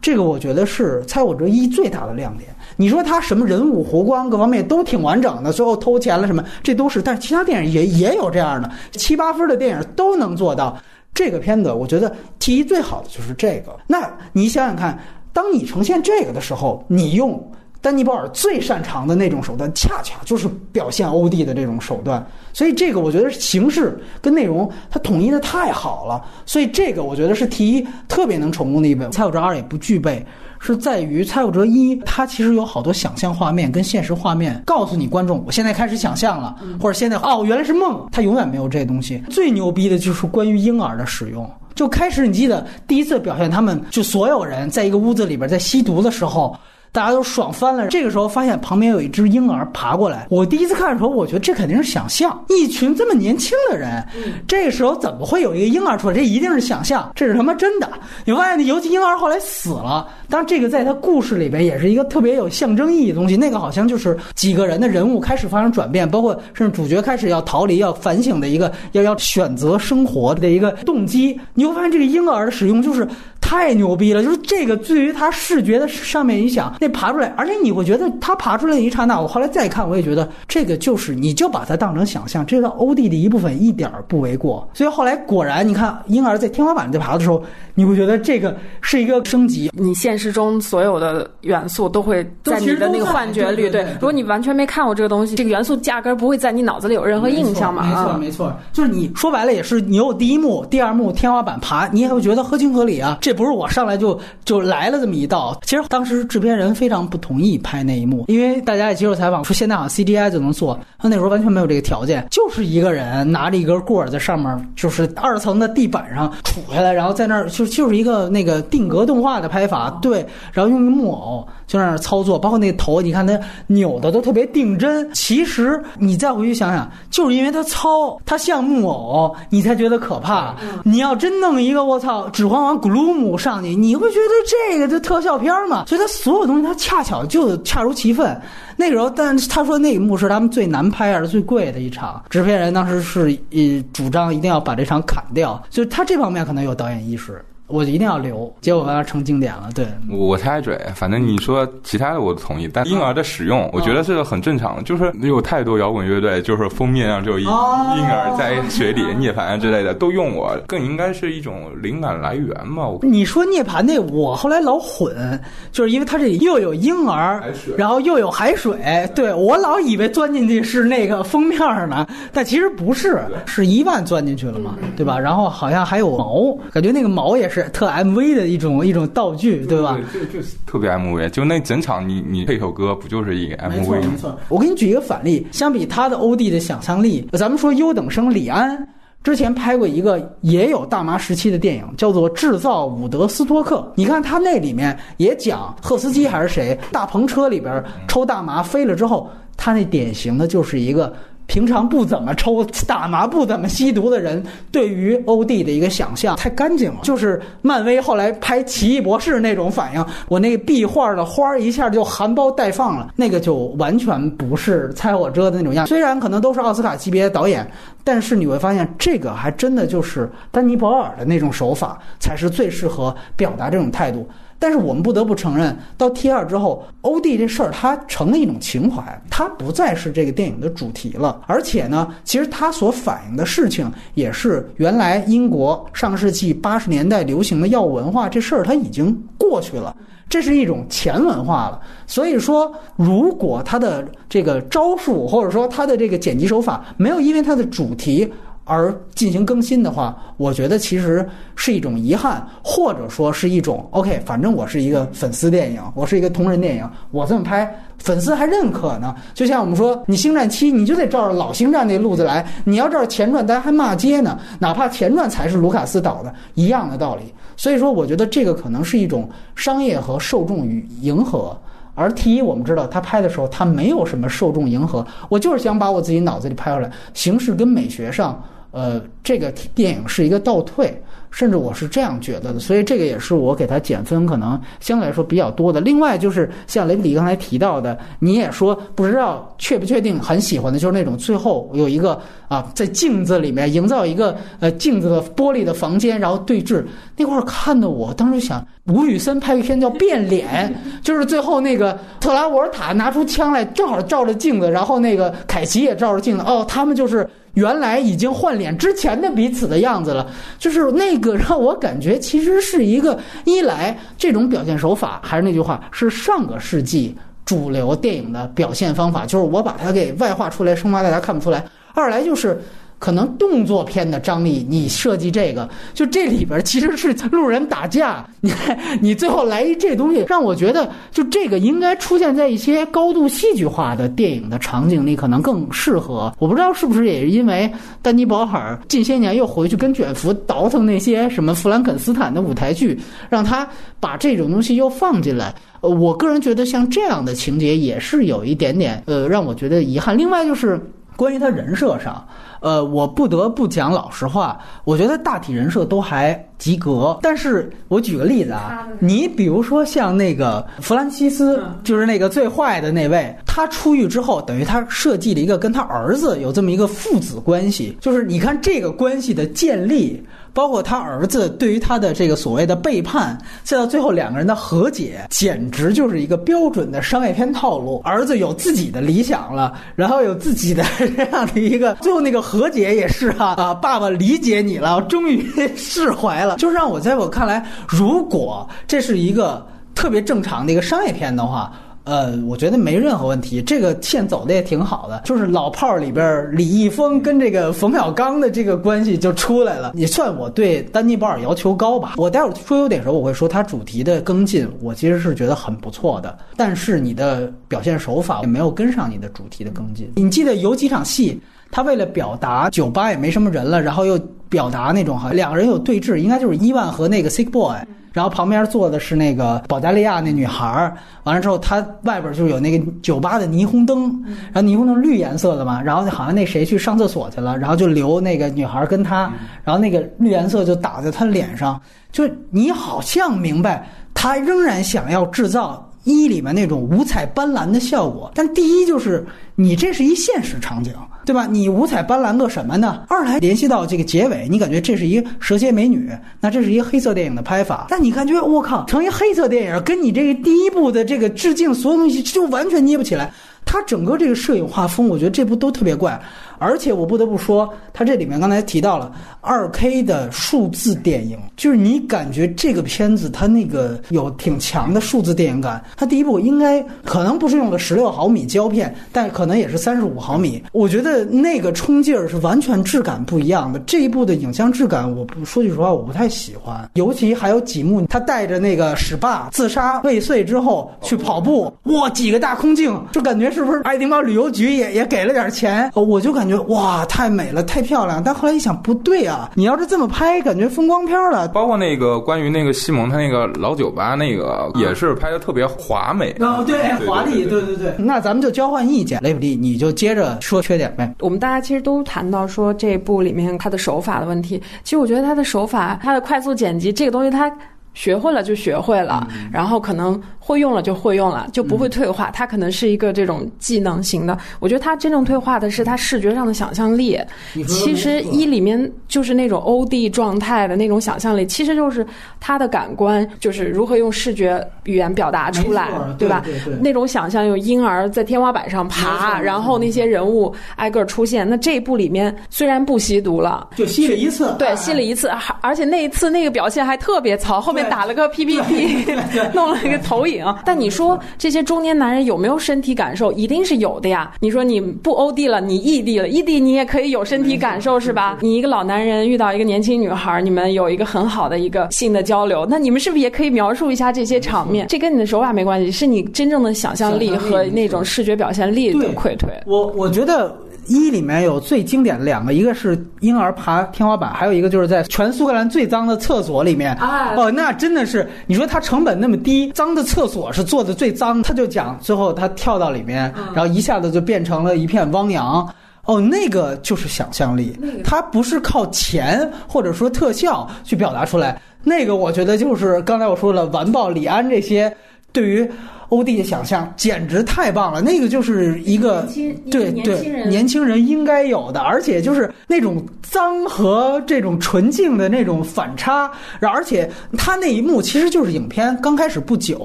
[0.00, 2.48] 这个我觉得是《猜我这一》最大的亮点。
[2.76, 7.02] 你说他什么人物弧光各方面都挺完整的，最后偷钱了什么，这都是。
[7.02, 10.78] 但是其他电影也也有这样的七八分的电影都能做到。
[11.14, 13.76] 这个片子我觉得提议最好的就是这个。
[13.86, 14.98] 那你想想看，
[15.32, 17.50] 当你呈现这个的时候，你用。
[17.80, 22.24] 丹尼·鲍尔最擅长的那种手段，恰恰就是表现欧弟的这种手段。
[22.52, 26.24] 所以这个我觉得形式跟内容它统一的太好了。
[26.44, 29.08] 所以这个我觉得是 T 一特别能成功的一本。
[29.12, 30.26] 《蔡有哲二》也不具备，
[30.58, 38.08] 是在于《蔡有哲一》它其实有好多想象画面跟现实画面，告诉你观众，我现在开始想象了，或者现在哦原来是梦。
[38.10, 39.22] 它永远没有这东西。
[39.30, 41.48] 最牛逼的就是关于婴儿的使用。
[41.76, 46.56] 就开始你记得第一次表现，他们就所有人在一个屋子里边在吸毒的时候。
[46.92, 47.88] 大家都爽翻了。
[47.88, 50.26] 这个时候发现旁边有一只婴儿爬过来。
[50.30, 52.44] 我第一次看的时候，我觉得这肯定是想象。
[52.48, 54.04] 一群这么年轻的人，
[54.46, 56.14] 这个时候怎么会有一个婴儿出来？
[56.14, 57.88] 这一定是想象，这是他妈真的。
[58.24, 63.36] 你发现那尤其婴儿后来死了，当然这个在他故事里边也是一个特别有象征意义的东西。
[63.36, 71.38] 那个好像就是几个人的人物开始发生转变，包括甚至主角开始要逃离、要反省的一个要要选择生活的一个动机。
[71.54, 73.06] 你会发现这个婴儿的使用就是。
[73.48, 74.22] 太牛逼了！
[74.22, 84.68] 就是这个对于他视觉的上面一想，那爬出来，而且你会觉得他爬出来的一刹那，我后来再看，我也觉得这个就是你就把它当成想象，这个欧弟的一部分一点儿不为过。
[84.74, 87.42] 所以后来果然，你看婴儿在天花板在爬的时候，
[87.74, 89.70] 你会觉得这个是一个升级。
[89.72, 93.82] 你现实中所有的元素都会在你的那个幻觉里，对。
[93.94, 97.82] 如果你完全没看过这个东西，这个元素压根儿不会在你脑子里有任何印象嘛？
[97.82, 103.16] 没错，没错，就是你说白了也是你有第一幕、第二幕天花板爬，你也会觉得合情合理啊。
[103.22, 105.56] 这不是我上来就就来了这么一道。
[105.62, 125.08] 其实当时制片人非常不同意拍那一幕，因为大家也接受采访说现在好像 CGI 就能做，他那时候完全没有这个条件，就是一个人拿着一根棍儿在上面，就是二层的地板上杵下来，然后在那儿就就是一个那个定格动画的拍法，对，然后用木偶就在那儿操作，包括那头，你看他扭的都特别定真。
[125.12, 130.54] 其实你再回去想想，就是因为他糙，他像木偶，你才觉得可怕。
[130.82, 135.84] 你要真弄一个我操《指环王》古鲁姆上去，你会觉得这个就特效片嘛？
[135.86, 138.40] 所以他所有东西他恰巧就恰如其分。
[138.76, 147.44] 那时候，但他说那一幕是他们最难拍而最贵的一场，制片人当时是呃主张一定要把这场砍掉，就是他这方面可能有导演意识。
[147.68, 149.68] 我一定要留，结果它成经典了。
[149.74, 154.82] 对，我插嘴，反正你说其他的我都同意，但婴儿的使用，我觉得是很正常。
[154.84, 162.88] 就是有太多摇滚乐队，就是封面上就婴婴儿在水里 涅槃之类的都用我，更应该是一种灵感来源嘛。
[163.02, 165.38] 你说涅槃那，我后来老混，
[165.70, 167.42] 就是因为它这里又有婴儿，
[167.76, 168.78] 然后又有海水，
[169.14, 175.18] 对我老以为钻进去是那个封面呢，但其实不是，是一万钻进去了嘛，对吧？
[175.18, 177.57] 然后好像还有毛，感觉那个毛也是。
[177.70, 179.98] 特 MV 的一种一种道具，对吧？
[180.12, 183.76] 对，就就特别 MV，就那整场你你配首歌，不就是一个 MV 吗？
[183.78, 184.38] 没错，没错。
[184.48, 188.88] 我给你举一个反例，相比他的欧弟的想象力，咱们说优等生李安
[189.24, 193.76] 之前拍过一个也有大麻时期的电影，叫做《制造伍德斯托克》。
[193.96, 201.12] 你看他那里面也讲赫斯基还是谁，大篷车里边抽大麻飞了之后，他那典型的就是一个。
[201.48, 210.06] 平常不怎么抽大麻、不怎么吸毒的人，对于欧弟的一个想象太干净了，就是漫威后来拍奇异博士那种反应。
[210.28, 215.86] 我那壁画的花一下就含苞待放了，那个就完全不是猜我遮的那种样。
[215.86, 217.68] 虽然可能都是奥斯卡级别的导演，
[218.04, 224.28] 但是你会发现，这个还真的就是丹尼·保尔的那种手法，才是最适合表达这种态度。
[224.58, 231.40] 但是我们不得不承认，到 T 二之后，欧弟这事儿它成了一种情怀，它不再是这个电影的主题了。
[231.46, 239.94] 而且呢，其实它所反映的事情也是原来英国上世纪八十年代流行的药物文化这事儿，它已经过去了，
[240.28, 241.80] 这是一种前文化了。
[242.06, 248.28] 所以说，如果它的这个招数或者说它的这个剪辑手法没有因为它的主题。
[248.68, 251.26] 而进行更新的话，我觉得其实
[251.56, 254.20] 是一种遗憾，或者说是一种 OK。
[254.26, 259.16] 反正我是一个粉丝电影，我是一个同人电影，我这么拍，粉丝还认可呢。
[259.32, 264.38] 就像我们说，你星战七，你就得照着老星战那路子来；你要照着前传，大家还骂街呢。
[264.58, 267.22] 哪怕前传才是卢卡斯导的，一样的道理。
[267.56, 269.26] 所以说，我觉得这个可能是一种
[269.56, 271.58] 商业和受众与迎合。
[271.94, 278.40] 而 T 一，我们知道他拍的时候，他没有什么受众迎合，我就是想把我自己脑子里拍出来，形式跟美学上。
[278.70, 280.94] 呃，这个电影是一个倒退，
[281.30, 285.80] 甚至我是这样觉得的，所以这个也是我给他减分可能相对来说比较多的。
[285.80, 296.84] 另外就是像雷布里刚才提到的，你也说不知道确不确定很喜欢的，就是那种最后有一个啊，在镜子里面营造一个呃镜子的玻璃的房间，然后对峙
[297.16, 307.26] 那块儿，看的我当时想，吴宇森拍一片叫《变脸》， 就是最后那个特拉沃尔塔拿出枪来，正好照着镜子，然后那个凯奇也照着镜子，哦，他们就是。
[307.58, 310.26] 原来已经换脸之前的彼此的样子了，
[310.58, 321.60] 就是那个让我感觉其实是一个一来这种表现手法，还是那句话，是上个世纪主流电影的表现方法，就是我把它给外化出来，生怕大家看不出来；
[321.94, 322.60] 二来就是。
[322.98, 336.32] 可能动作片的张力，你设计这个，就这里边其实是路人打架， 你看你最后来一这东西，让我觉得就这个应该出现在一些高度戏剧化的电影的场景里，可能更适合。
[336.38, 337.70] 我不知道是不是也是因为
[338.02, 343.68] 丹尼·保尔近些年又回去跟卷福倒腾那些什么弗兰肯斯坦的舞台剧，让他
[344.00, 345.54] 把这种东西又放进来。
[345.80, 350.18] 呃，我个人觉得像这样的情节也是有一点点呃让我觉得遗憾。
[350.18, 350.80] 另外就是
[351.18, 352.24] 关于他人设上。
[352.60, 357.18] 呃，我不得不讲老实话，我觉得大体人设都还及格。
[357.22, 370.24] 但是我举个例子啊，你比如说像那个弗兰西斯，就是那个最坏的那位，他出狱之后，等于他设计了一个跟他儿子有这么一个父子关系，就是你看这个关系的建立。
[370.52, 378.00] 包括他儿子对于他的这个所谓的背叛，再到最后两个人的和解，简直就是一个标准的商业片套路。
[378.04, 385.44] 儿子有自己的理想了，然后有自己的这样的一个，最后那个和解也是啊啊，爸爸理解你了，终于
[385.76, 386.56] 释怀了。
[386.56, 391.72] 就让我在我看来，如果这是一个特别正常的一个商业片的话。
[392.08, 395.20] 呃，我觉得没任何问题，这个线走的也挺好的。
[395.26, 402.14] 就是老炮儿里边李易峰跟这个冯小刚的这个关系就出来了，也算我对丹尼保尔要求高吧。
[402.16, 406.38] 我待会儿说优点时候，我会说他主题的跟进，我其实是觉得很不错的。
[406.56, 410.10] 但是你的表现手法也没有跟上你的主题的跟进。
[410.16, 411.38] 你记得有几场戏，
[411.70, 417.76] 他为了表达酒吧也没什么人了，然后又表达那种哈两个人有对峙，应该就是伊万和那个 Sick Boy。
[418.10, 440.92] 然后旁边坐的是那个保加利亚那女孩儿，完了之后，他外边就有那个酒吧的霓虹灯，然后霓虹灯绿颜色的嘛，然后好像那谁去上厕所去了，然后就留那个女孩跟他，然后那个绿颜色就打在他脸上，就你好像明白，他仍然想要制造一里面那种五彩斑斓的效果，但第一就是你这是一现实场景。
[441.28, 441.46] 对吧？
[441.46, 443.02] 你五彩斑斓个什么呢？
[443.06, 446.10] 二来联系到这个结尾，你感觉这是一蛇蝎美女，
[446.40, 447.86] 那这是一个黑色电影的拍法。
[447.90, 453.30] 但你感觉我靠，成一黑色电影，跟你这个第一部的这个致敬，所有东西就完全捏不起来。
[453.64, 456.20] 它整个这个摄影画风，我觉得这部都特别怪。
[456.60, 465.80] 而且我不得不说，它这里面刚才提到了二 K 的数字电影，就是你感觉这个片子它那个有挺强的数字电影感。
[465.96, 470.60] 它第一部应该可能不是用了十六毫米胶片，但可能也是三十五毫米。
[470.72, 473.78] 我觉得那个冲劲儿是完全质感不一样的。
[473.86, 476.90] 这一部的影像质感，我不说句实话，我不太喜欢。
[476.94, 485.88] 尤其还有几幕，他带着那个史霸自杀未遂之后去跑步，哇，几个大空镜，就感觉不是爱丁堡旅游局也也给了点钱？
[485.94, 486.48] 我就感。
[486.48, 488.22] 觉哇，太美了，太漂亮！
[488.24, 491.46] 但后来一想，不对啊，你要是这么拍，感觉风光片了。
[491.48, 496.34] 包括那个关于那个西蒙他那个老酒吧，那个也是拍的特别华美。
[496.40, 497.92] 哦，对，华丽，对对对。
[497.98, 501.14] 那咱们就交换意见，雷普利，你就接着说缺点呗。
[501.20, 504.58] 我们大家其实都谈到说这部里面它的手法的问题。
[504.84, 507.52] 其实我觉得它的手法，它的快速剪辑这个东西，它
[507.92, 510.18] 学会了就学会了，然后可能。
[510.48, 512.30] 会用了就会用了，就不会退化。
[512.30, 514.38] 它可能是一个这种技能型的。
[514.60, 517.20] 我觉得它真正退化的是它视觉上的想象力。
[517.66, 522.06] 其实一里面就是那种 OD 状态的那种想象力，其实就是
[522.40, 526.42] 他的感官，就是如何用视觉语言表达出来，对吧？
[526.80, 531.46] 那种想象，有婴儿在天花板上爬，然后那些人物挨个出现。
[531.46, 535.30] 那这一部里面虽然不吸毒了，就吸了一次，对，吸了一次，
[535.60, 539.04] 而且那一次那个表现还特别糙，后面打了个 PPT，
[539.52, 540.37] 弄了一个投影。
[540.64, 543.32] 但你说这些中年男人有没有身体感受？
[543.32, 544.32] 一定是有的呀。
[544.40, 548.38] 你说你不欧弟了，你异地了，异地你也可以有身体感受是吧？
[548.40, 554.86] 你一个老男人遇到一个年轻女孩，你们有一个很好的一个性的交流，那你们是不是也可以描述一下这些场面？
[554.88, 559.50] 这跟你的手法没关系，是你真正的想象力和那种视觉表现力的溃退。
[559.66, 560.54] 我我觉得。
[560.88, 566.96] 一里面有最经典的两个，一个是婴儿爬天花板，还有一个就是在全苏格兰最脏的厕所里面。
[567.36, 575.68] 哦，那真的是，你说它成本那么低，脏的厕所是做的最脏，他就讲最后他跳到里面，然后一下子就变成了一片汪洋。
[576.06, 581.60] 哦，那个就是想象力，它不是靠钱或者说特效去表达出来。
[581.84, 584.90] 那个我觉得就是刚才我说了，完爆李安这些
[585.32, 585.70] 对于。
[586.08, 589.28] 欧弟的想象简直太棒了，那个就是一个
[589.70, 599.84] 对对年轻人应该有的，而且就是那种脏和这种纯净的那种反差，而且他那一幕其实就是影片刚开始不久，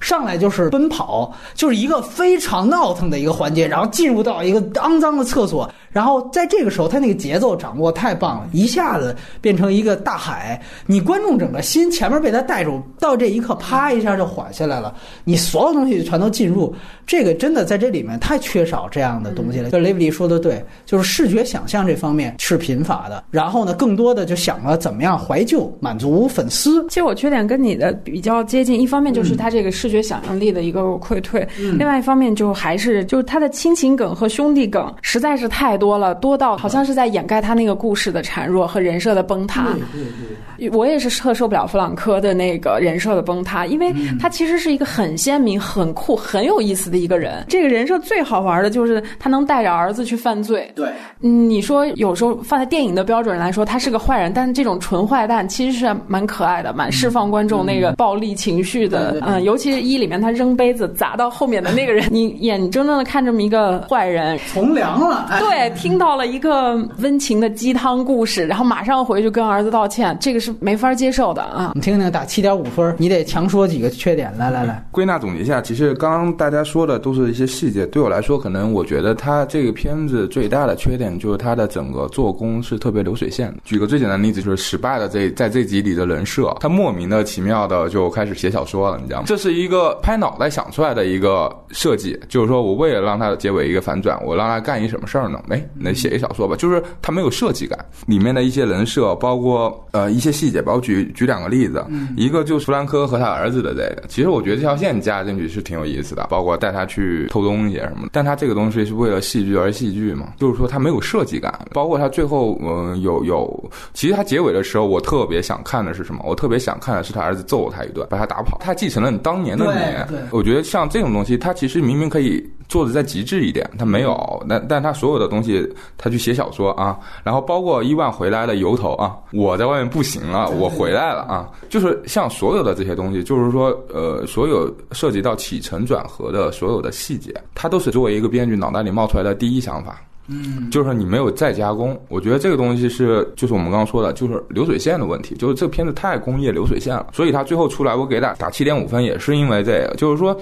[0.00, 16.11] 上来就是奔跑，就是一个非常闹腾的一个环节，然后进入到一个肮脏的厕所，然后在这个时候他那个节奏掌握太棒了，一下子变成一个大海，你观众整个心前面被他带住，到这一刻啪一下就缓下来了，你所有东西。
[16.12, 16.74] 全都进入，
[17.06, 19.70] 这个真的在这里面太缺少这样的东西了。
[19.70, 23.24] 就雷布利说的对，就是视觉想象这方面是贫乏的。
[23.30, 26.84] 然后呢，更多的就想了怎么样怀旧，满足粉丝。
[26.88, 39.68] 其实我缺点跟你的比较接近，一方面就是他这个视觉想象力的一个溃退，另外一方面就还是就是他的亲情梗和兄弟梗实在是太多了，多到好像是在掩盖他那个故事的孱弱和人设的崩塌。
[39.92, 45.92] 对对，我也是特受不了弗朗科的那个人设的崩塌，因为他其实是一个很鲜明很。
[45.92, 47.44] 酷、很有意思的一个人。
[47.48, 50.70] 这个人设最好玩的就是他能带着儿子去犯罪。
[50.76, 50.90] 对，
[51.22, 59.18] 嗯，你说有时候放在电影的标准来说，他是个坏人，但是这种纯坏蛋其实是蛮可爱的，蛮释放观众那个暴力情绪的。
[59.26, 65.26] 嗯，尤其是一里面他扔杯子砸到后面的那个人， 你眼睁睁的看这么一个坏人从良了。
[65.40, 71.72] 对，听到了一个温情的鸡汤故事，然后马上回去跟儿子道歉，这个是没法接受的啊！
[71.74, 74.32] 你听听，打七点五分，你得强说几个缺点。
[74.36, 83.58] 来来来，归纳总结一下，其实刚刚大家说的都是一些细节，对我来说，可能我觉得他这个片子最大的缺点就是他的整个做工是特别流水线的。
[83.64, 89.24] 举个最简单的例子，就是失败的这在这集里的人设，他莫名的奇妙的就开始写小说了，你知道吗？
[89.26, 95.42] 这是一个拍脑袋想出来的一个设计，就是说我为了让他的结尾一个反转，我让他干一什么事儿呢？
[95.48, 101.84] 哎，那写一小说吧，就是他没有设计感，里面的一些人设，包括呃一些细节，包括举举两个例子，
[102.16, 116.22] 一个就是弗兰科和他儿子的这个，其实我觉得这条线加进去是挺有意思的，包括带他去偷东西什么的，但他这个东西是为了戏剧而戏剧嘛，就是说他没有设计感，包括他最后嗯有有，其实他结尾的时候，我特别想看的是什么？
[116.26, 125.68] 我特别想看的是他儿子揍了他一顿，把他打跑，他继承了你当年的你，我觉得像这种东西，他其实明明可以做的再极致一点，他没有，但但他所有的东西。
[125.98, 150.40] 他去写小说啊，然后包括伊万回来的由头啊，我在外面不行了，我回来了啊，就是像所有的这些东西，就是说呃，所有涉及到起承转合的所有的细节，它都是作为一个编剧脑袋里冒出来的第一想法，嗯，就是你没有再加工，我觉得这个东西是就是我们刚刚说的，就是流水线的问题，就是这个片子太工业流水线了，所以它最后出来我给打打七点五分也是因为这个，就是说。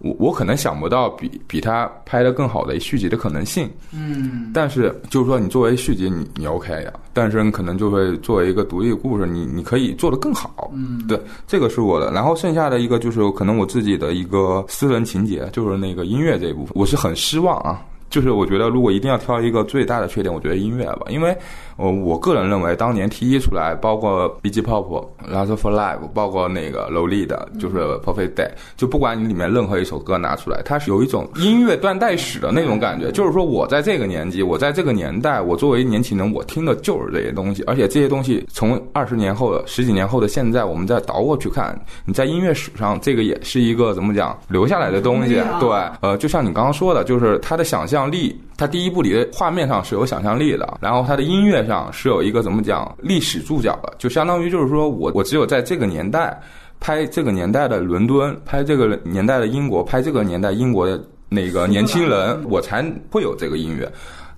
[0.00, 12.10] 我我可能想不到比比他拍的更好的续集的可能性，嗯，但是就是说你作为续集你你 OK 呀，但是你可能就会作为一个独立故事，你你可以做得更好，嗯，对，这个是我的。
[12.12, 17.82] 然后剩下的一个就是可能我自己的一个私人情节，就是那个音乐这一部分，我是很失望啊。
[18.08, 21.36] 就是我觉得如果一定要挑一个最大的缺点，我觉得音乐吧，因为。
[21.80, 33.10] 呃，我个人认为，当年 T 一出来，包括 B G Pop、Last for Life，包括那个 l o l i 的，就是 Perfect Day，就不管你里面任何一首歌拿出来，它是有一种音乐断代史的那种感觉。
[33.10, 37.62] 就是说我在这个年纪，我在这个年代，我作为年轻人，我听的就是这些东西。
[37.66, 45.40] 而且这些东西从二十年后的、十几年后的现在，我们再倒过去看，你在音乐史上，这个也是一个怎么讲留下来的东西。
[45.58, 45.70] 对，
[46.02, 51.66] 呃，就像你刚刚说的，就是他的想象力，它第一部里的画面上是有想象力的，然后它的音乐。
[51.66, 56.38] 上是有一个怎么讲历史注脚的，就相当于就是说我我只有在这个年代
[56.78, 63.90] 拍这个年代的伦敦，拍这个年代的英国，拍这个年代英国的那个年轻人，我才会有这个音乐。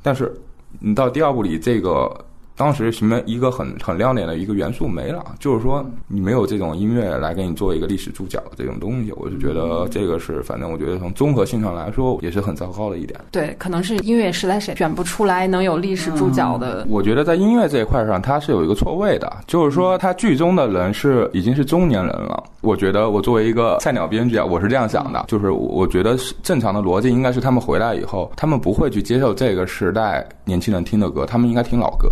[0.02, 0.32] 但是
[0.78, 2.08] 你到第二部里这个。
[2.56, 13.18] 当时什么一个很很亮点的一个元素没了，就是说你没有这种音乐来给你做一个历史注脚的这种东西，我就觉得这个是反正我觉得从综合性上来说也是很糟糕的一点。
[13.30, 16.86] 对，可能是音乐实在是选不出来能有历史注脚的。
[16.88, 22.44] 我觉得在音乐这一块上，它是有一个错位的，就是说它剧中的人是已经是中年人了。
[22.60, 32.08] 我觉得我作为一个菜鸟编剧啊，我是这样想的，就是我觉得正常的逻辑应该是他们回来以后，他们不会去接受这个时代年轻人听的歌，他们应该听老歌。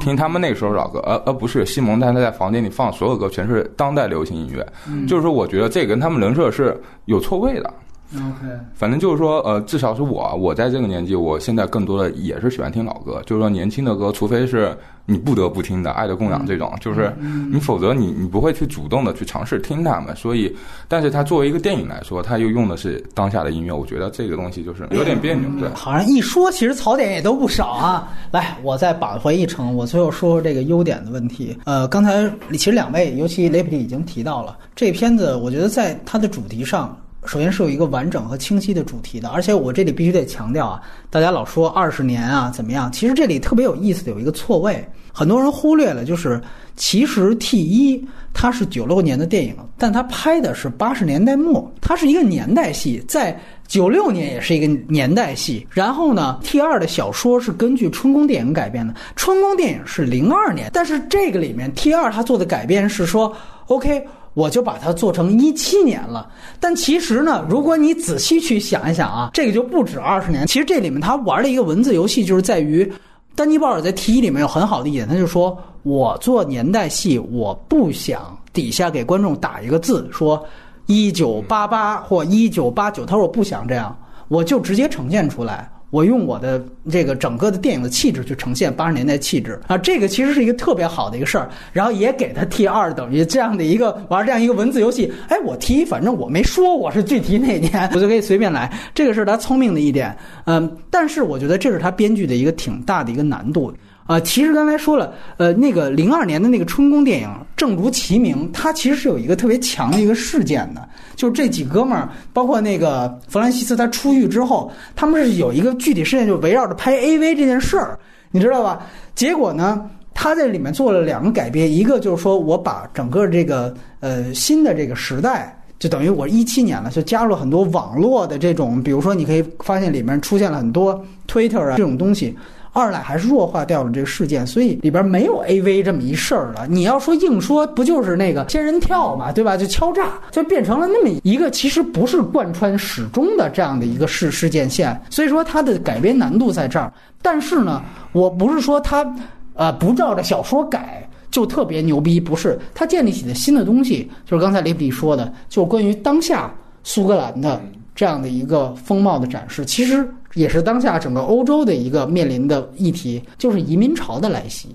[0.00, 4.66] 听他们那时候老歌，而而不是西蒙他在房间里放所有歌全是当代流行音乐，
[5.06, 7.72] 就是说，我觉得这跟他们人设是有错位的。
[8.16, 14.76] OK，反正就是说，呃，至少是我，我在这个年纪，我现在更多的也是喜欢听老歌，就是说年轻的歌，除非是。
[15.06, 17.14] 你不得不听的《爱的供养》这种，就是
[17.52, 20.16] 你否则你你不会去主动的去尝试听他们。
[20.16, 20.50] 所以，
[20.88, 25.46] 但是它作为一个电影来说，它又用的是当下的音乐，我觉得这个东西就是有点别扭。
[25.60, 28.16] 对，好像一说其实槽点也都不少啊。
[28.30, 31.54] 来，我再扳回一城，我最后说说这个优点的问题。
[31.66, 36.98] 呃，刚才其实两位，尤其雷普利已经提到了这片子，我觉得在它的主题上。
[37.26, 42.90] 首先是有一个完整和清晰的主题的，而且我这里必须得强调啊，大家老说二十年啊怎么样？
[42.92, 46.40] 其实这里特别有意思的有一个错位，很多人忽略了，就是
[46.76, 55.66] 其实 T 一它是九六年的电影，但它拍的是八十年代末，它是一个年代戏，在九六年也是一个年代戏。
[55.70, 63.34] 然后呢，T 二的小说是根据春宫电影改编的，春宫电影是零二年，但是这个里面 T 二它做的改编是说
[63.68, 64.06] ，OK。
[64.34, 70.44] 我就把它做成一七年了，但其实呢，如果你仔细去想一想啊，这个就不止二十年。
[70.46, 72.92] 其实这里面他玩的一个文字游戏，就是在于
[73.36, 80.44] 丹尼鲍尔在 T 一里面有很好的一点，他就说我做年代戏，我不想底下给观众打一个字说
[80.86, 83.96] 一九八八或一九八九，他说我不想这样，
[84.28, 85.70] 我就直接呈现出来。
[85.94, 91.48] 我用我的这个整个的电影的气质去呈现八十年代气质啊，这个其实是一个特别好的一个事儿。
[91.72, 95.12] 然后也给他 T 二等于这样的一个玩这样一个文字游戏。
[95.28, 98.68] 哎，我提反正我没说我是具体哪年， 我就可以随便来。
[98.92, 100.12] 这个是他聪明的一点，
[100.46, 103.72] 嗯，但是我觉得这是他编剧的一个挺大的一个难度。
[104.06, 110.86] 啊，其实刚才说了，呃，那个零二年的那个春宫电影，正如其名，它其实是有一个特别强的一个事件的，
[111.16, 117.98] 就是这几哥们儿，包括那个弗兰西斯，他出狱之后，他们是有一个具体事件，就围绕着拍 AV 这件事儿，
[118.30, 118.86] 你知道吧？
[119.14, 132.36] 结果呢，他在里面做了两个改编，一个就是说我把整个这个呃新的这个时代，就等于我一七年了，就加入了很多网络的这种，比如说你可以发现里面出现了很多 Twitter 啊这种东西。
[132.74, 136.66] 二来还是弱化掉了这个事件，所以里边没有 A V 这么一事儿了。
[136.66, 139.56] 你要说硬说，不就是那个仙人跳嘛，对吧？
[139.56, 145.00] 就敲诈，就变成了那么一个其实不是贯穿始终的这样的一个事事件线。
[145.08, 146.92] 所以说它的改编难度在这儿。
[147.22, 149.06] 但是呢，我不是说它，
[149.54, 152.58] 呃，不照着小说改就特别牛逼，不是。
[152.74, 156.52] 它建立起的新的东西，就是刚才雷普利说的，就关于当下
[156.82, 157.62] 苏格兰的
[157.94, 160.04] 这样的一个风貌的展示，其实。
[160.34, 164.68] 也是当下整个欧洲的一个面临的议题，就是移民潮的来袭。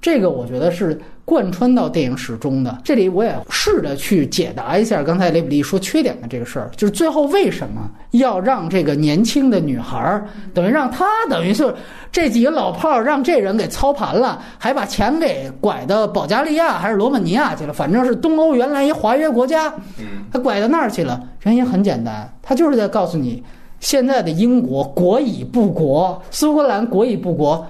[0.00, 2.78] 这个我觉得是贯穿到电影史中的。
[2.84, 11.74] 这里我也试着去解答一下刚才雷普利说缺点的这个事儿，就是最后为什么要让这个年轻的女孩儿，等于让她等于是
[12.12, 19.72] 这几个老炮儿让这人给操盘了，还把钱给拐到保加利亚还是罗马尼亚去了，反正是东欧原来一华约国家，
[20.30, 21.26] 他拐到那儿去了。
[21.44, 23.42] 原因很简单，他就是在告诉你。
[23.84, 27.64] 现在的英国国已不国，苏格兰国已不国，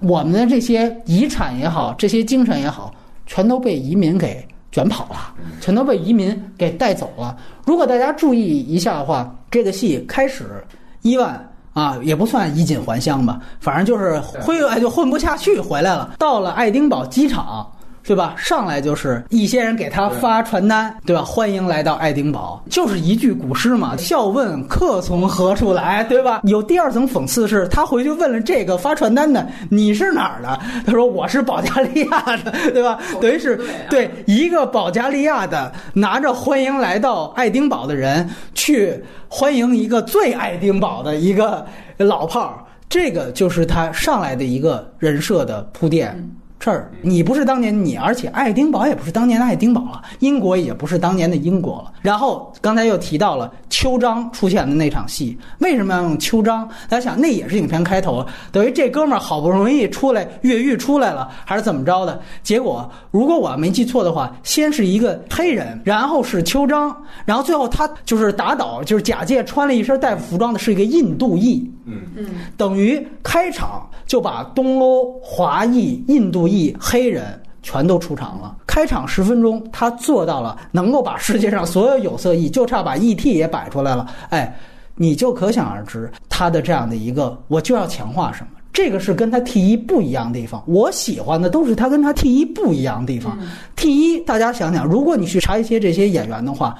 [0.00, 2.90] 我们的这些遗产也好，这些精神也好，
[3.26, 4.42] 全都被移民给
[4.72, 7.36] 卷跑了，全都被移民给带走了。
[7.66, 10.64] 如果大家注意一下的话，这个戏开始
[11.02, 17.70] 伊万啊，也不算衣锦还乡吧，反正就是混就混不下去回来了，到了爱丁堡机场。
[18.02, 18.34] 对吧？
[18.36, 21.22] 上来就是一些人给他发传单，对吧？
[21.22, 23.96] 欢迎来到爱丁堡，就是一句古诗嘛。
[23.96, 26.40] 笑问客从何处来，对吧？
[26.44, 30.58] 有第二层讽刺是，他回去问了这个发传单的，你是哪儿的？
[30.84, 32.98] 他说我是保加利亚的， 对吧？
[33.20, 38.98] 等于是对一个保加利亚的拿着欢迎来到爱丁堡的人去
[39.28, 41.64] 欢迎一个最爱丁堡的一个
[41.98, 46.18] 老炮儿，这个就是他上来的一个人设的铺垫。
[46.60, 51.90] 这儿你不是当年你，而且爱丁堡也不是当年的爱丁堡了，英国也不是当年的英国了。
[52.02, 56.68] 然后刚才又提到了秋章出现的那场戏，为什么要用秋章？
[56.86, 62.20] 大家想，那也是影片开头，等于这哥们儿好不容易出来越狱出来了，还是怎么着的？
[62.42, 66.94] 结果如果我没记错的话，先是一个黑人，然后是秋章，
[67.24, 71.70] 然后最后他就是打倒，就是假借穿了一身大夫服装的是一个印度裔。
[71.90, 72.26] 嗯嗯，
[72.56, 78.56] 等于开场就把东欧华裔、印度裔、黑人全都出场了。
[78.66, 84.06] 开场十分钟，他做到了能够把世界上所有有色裔，就差把 ET 也摆出来了。
[84.30, 84.56] 哎，
[84.94, 88.48] 你就可想而知他的这样的一个，我就要强化什么。
[88.72, 90.62] 这个是跟他 T 一不一样的地方。
[90.66, 93.36] 我喜欢的都是他跟他 T 一不一样的地方。
[93.74, 96.78] T 一，大家想想，如果你去查一些这些演员的话，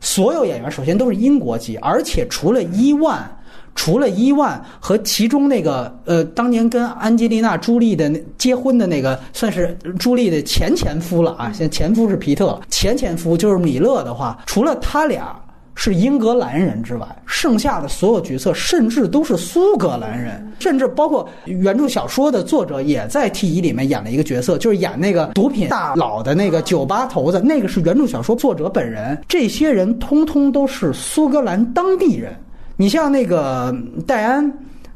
[0.00, 3.28] 所有演员首先都是英国籍，而且除了伊万。
[3.74, 11.50] 除了伊万和其中那个呃，当年跟安吉丽娜·朱莉的结婚的那个，算是朱莉的前前夫了啊。
[11.52, 15.34] 现在前夫是皮特，前前夫就是米勒的话，除了他俩
[15.74, 29.18] 是英格兰人之外，剩下的所有角色甚至都是苏格兰人，甚至包括原著小说的作者也在 T 一里面演了一个角色，就是演那个毒品大佬的那个酒吧头子，那个是原著小说作者本人。
[29.26, 32.36] 这些人通通都是苏格兰当地人。
[32.80, 33.76] 你像那个
[34.06, 34.50] 戴安，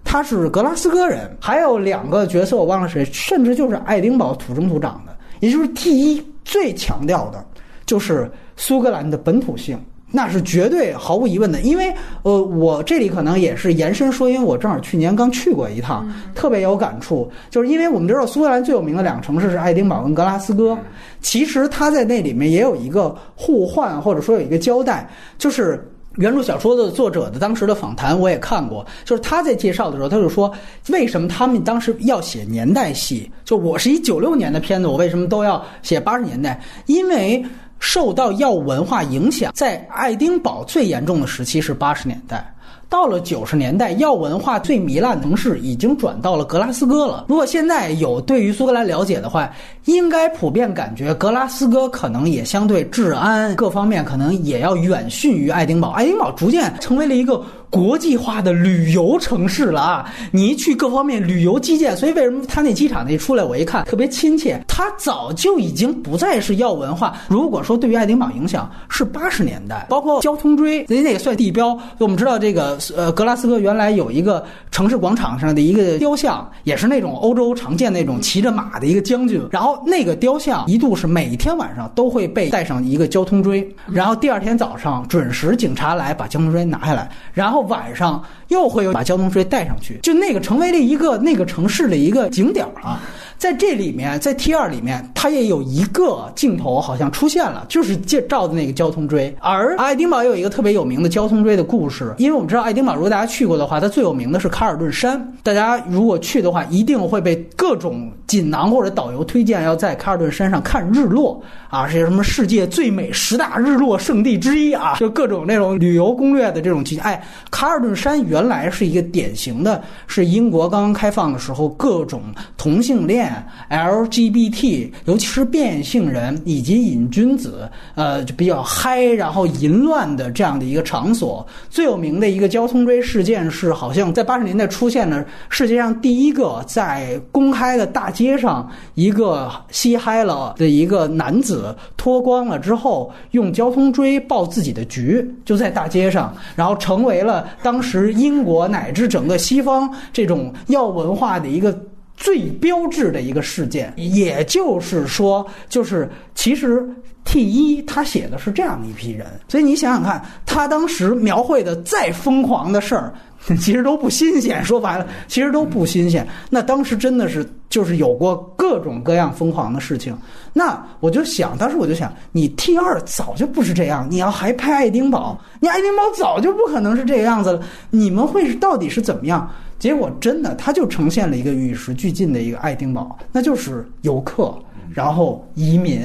[0.05, 7.45] 他是格拉斯哥人，还有两个角色我忘了谁，甚至就是爱丁堡土生土长的，也就是 T 一最强调的，
[7.85, 9.79] 就是苏格兰的本土性，
[10.11, 11.61] 那是绝对毫无疑问的。
[11.61, 20.79] 因为呃，我这里可能也是延伸说，因为我正好去年刚去过一趟，特别有感触，就是因为我们知道苏格兰最有名的两个城市是爱丁堡跟格拉斯哥，
[21.21, 25.07] 其实他在那里面也有一个互换，或者说有一个交代，
[25.37, 25.87] 就是。
[26.17, 30.53] 原著小说的作者的当时的访谈我也看过，就是他在介绍的时候，他就说
[30.91, 33.31] 为什么他们当时要写年代戏？
[33.45, 36.61] 就我是一九六年的片子，我为什么都要写八十年代？
[36.87, 37.45] 因为
[37.81, 42.54] 受到药物文化影响，在爱丁堡最严重的时期是八十年代。
[42.95, 47.25] 到了九十年代，药文化最糜烂的城市已经转到了格拉斯哥了。
[47.29, 49.51] 如果现在有对于苏格兰了解的话，
[49.87, 55.91] 应该普遍感觉格拉斯哥可能也相对治安各方面可能也要远逊于爱丁堡。
[55.91, 57.43] 爱丁堡逐渐成为了一个
[57.75, 60.09] 国际化的旅游城市了啊！
[60.31, 64.63] 你一去各方面旅游基建，所以为什么他那机场那一出来，我一看特别亲切。
[64.69, 67.17] 他早就已经不再是要文化。
[67.27, 71.77] 如果说对于爱丁堡影响是八十年代，包括交通锥，人家那个算地标。
[71.99, 79.45] 我们知道这个呃，格拉斯哥原来有一个城市广场上的一个雕像，也是那种欧洲常见那种骑着马的一个将军。
[79.51, 93.01] 然后那个雕像一度是每天晚上都会被带上一个交通锥，然后第二天早上准时警察来把交通锥拿下来，然后晚上又会有把交通税带上去，就那个成为了一个那个城市的一个景点啊。
[93.45, 99.37] 在这里面，在 T 二里面，它也有一个镜头好像出现了，就是介照的那个交通锥。
[99.39, 105.31] 而爱丁堡有一个特别有名的交通锥的故事，因为我们知道爱丁堡，如果大家去过的话，它最有名的是卡尔顿山。
[105.43, 111.39] 大家如果去的话，一定会被各种锦囊或者导游推荐要在卡尔顿山上看日落
[111.69, 116.97] 啊，是什么世界最美十大日落圣地之一啊，就各种那种旅游攻略的这种剧。
[117.01, 122.23] 哎，卡尔顿山原来是一个典型的，是英国刚刚开放的时候各种
[122.57, 123.34] 同性恋。
[123.71, 131.47] LGBT，尤其是变性人以及瘾君子，呃，就比较嗨，然后淫乱的这样的一个场所。
[131.71, 151.77] 最有名的一个交通锥事件是，好像在八十年代出现了世界上第一个在公开的大街上，一个吸嗨了的一个男子脱光了之后，用交通锥报自己的局，就在大街上，然后成为了当时英国乃至整个西方这种要文化的一个。
[152.17, 156.89] 最标志的一个事件，也就是说，就是其实
[157.25, 163.13] T 一他写的是这样的一批人，所以你想想看，他当时描绘的再疯狂的事儿，
[163.61, 164.65] 其实都不新鲜。
[164.65, 166.27] 说白了，其实都不新鲜。
[166.51, 170.17] 那当时真的是就是有过各种各样疯狂的事情。
[170.53, 177.61] 那我就想，当时我就想，你 T 二早就不是这样，你要还拍爱丁堡，你爱丁堡早就不可能是这个样子了。
[177.91, 179.51] 你们会是到底是怎么样？
[179.85, 184.59] 结果真的，它就呈现了一个与时俱进的一个爱丁堡，那就是游客，
[184.89, 186.01] 然后移民，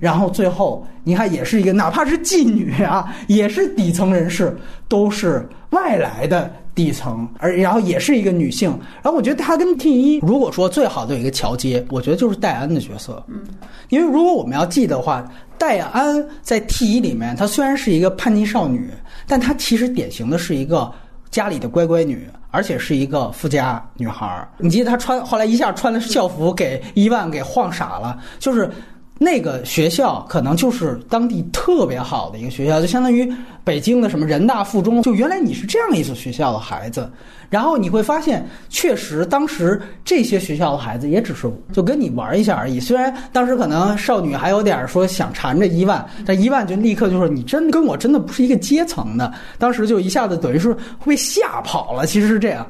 [0.00, 4.56] 然后最后你看也是一个，哪怕是妓女啊，也是底层人士，
[4.88, 8.70] 都是外来的底层，而然后也是一个女性。
[9.02, 13.22] 然后我觉得她跟 T 一，如果说最好的有一个桥接，我觉得就是戴安的角色。
[13.28, 13.42] 嗯，
[13.90, 15.22] 因为如果我们要记的话，
[15.58, 18.88] 戴安在 T 一里面，她虽然是一个叛逆少女，
[19.26, 20.90] 但她其实典型的是一个。
[21.30, 24.48] 家里的乖乖女，而且是一个富家女孩。
[24.58, 28.18] 你记得她穿后来一下穿的校服，给伊万给晃傻了。
[28.38, 28.70] 就是
[29.18, 33.30] 那个学校，可能就是当地特别好的一个学校，就相当于
[33.64, 35.02] 北京的什么人大附中。
[35.02, 37.10] 就原来你是这样一所学校的孩子。
[37.50, 42.78] 然后你会发现，确实当时这些学校的孩子也只是就跟你玩一下而已。
[42.78, 52.06] 虽然当时可能少女还有点说想缠着伊万，但伊万就立刻就说：“你真跟我真的不是一个阶层的。”当时就一下子等于是被吓跑了。
[52.06, 52.66] 其实是这样。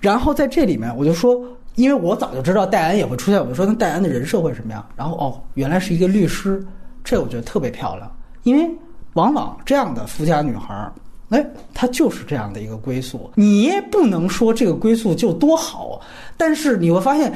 [0.00, 1.44] 然后在这里面，我就说，
[1.74, 4.86] 因为我早就知道戴安也会出现，我就说那戴安的人设会什么样？
[4.96, 6.64] 然后哦，原来是一个律师，
[7.02, 8.10] 这我觉得特别漂亮。
[8.42, 8.70] 因为
[9.14, 10.90] 往往这样的富家女孩。
[11.30, 11.42] 哎，
[11.72, 15.98] 她就是这样的一个归宿，你也不能说这个归宿就多好，
[16.36, 17.32] 但是你会发现，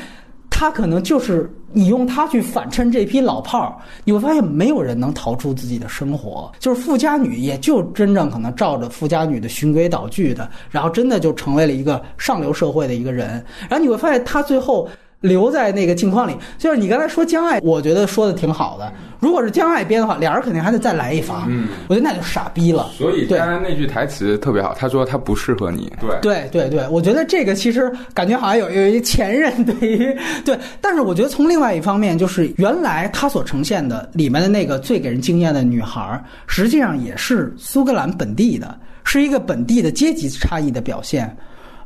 [0.51, 14.89] 她可能就是你用它去反衬这批老炮儿，你会发现没有人能逃出自己的生活，就是富家女也就真正可能照着富家女的循规蹈矩的，然后真的就成为了一个上流社会的一个人，然后你会发现他最后。
[15.27, 18.91] 留在那个镜框里，就是你刚才说江爱，我觉得说的挺好的。
[19.19, 21.47] 如果是江爱编的话，俩人肯定还得再来一发。
[21.49, 22.91] 嗯，我觉得那就傻逼了。
[22.93, 25.91] 所以刚才那句台词特别好，他说他不适合你。
[26.01, 30.15] 对对对对，我觉得这个其实感觉好像有有一前任对于
[30.45, 41.35] 对，但是我觉得从另外一方面，就是原来他所呈现的里面的那个最给人惊艳的女孩，实际上也是苏格兰本地的，是一个本地的阶级差异的表现。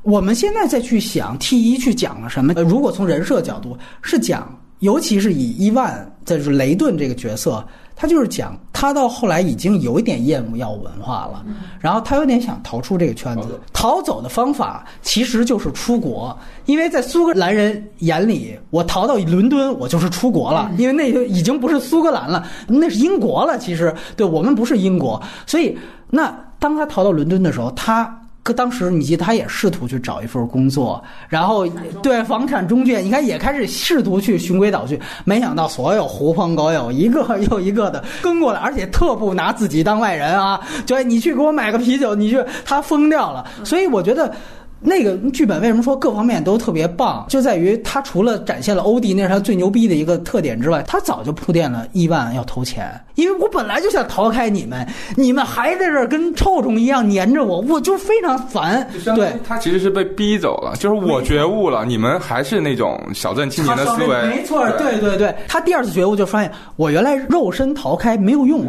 [0.02, 2.52] 我们现在再去想 T 一去讲了什么？
[2.56, 7.62] 呃，如果从人设角度是讲，尤其是以伊万，就是雷顿这个角色，
[7.94, 11.44] 他就是讲他到后来已经有一点厌恶药物文化了，
[11.80, 13.60] 然后他有点想逃出这个圈子。
[13.74, 16.34] 逃走的方法其实就是出国，
[16.64, 23.58] 因为在苏格兰人眼里，我逃到伦敦，我就是出国了，因为那就已经不是苏格兰了，那是英国了。
[23.58, 25.76] 其实对我们不是英国，所以
[26.08, 28.16] 那当他逃到伦敦的时候，他。
[28.42, 31.66] 可当时你记得他也试图去找一份工作，然后
[32.02, 40.60] 对房产中介，你看也开始试图去循规蹈矩，没想到所有狐朋狗友一个又一个的跟过来，而且特不拿自己当外人啊！
[40.86, 43.46] 就你去给我买个啤酒，你去他疯掉了。
[43.64, 44.34] 所以我觉得。
[44.80, 58.88] 那个剧本为什么说各方面都特别棒，就在于他除了展现了欧弟那是他最牛逼的一个特点之外，他早就铺垫了亿万要投钱，因为我本来就想逃开你们，你们还在这儿跟臭虫一样粘着我，我就非常烦。
[59.14, 64.22] 对，他其实是被逼走了，就是我觉悟了，你们还是那种小镇青年的思维。
[64.28, 64.98] 没错，对。
[65.00, 68.64] 对对，他第二次觉悟就发现，我原来肉身逃开没有用。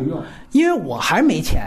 [0.52, 1.62] 因为我还没钱，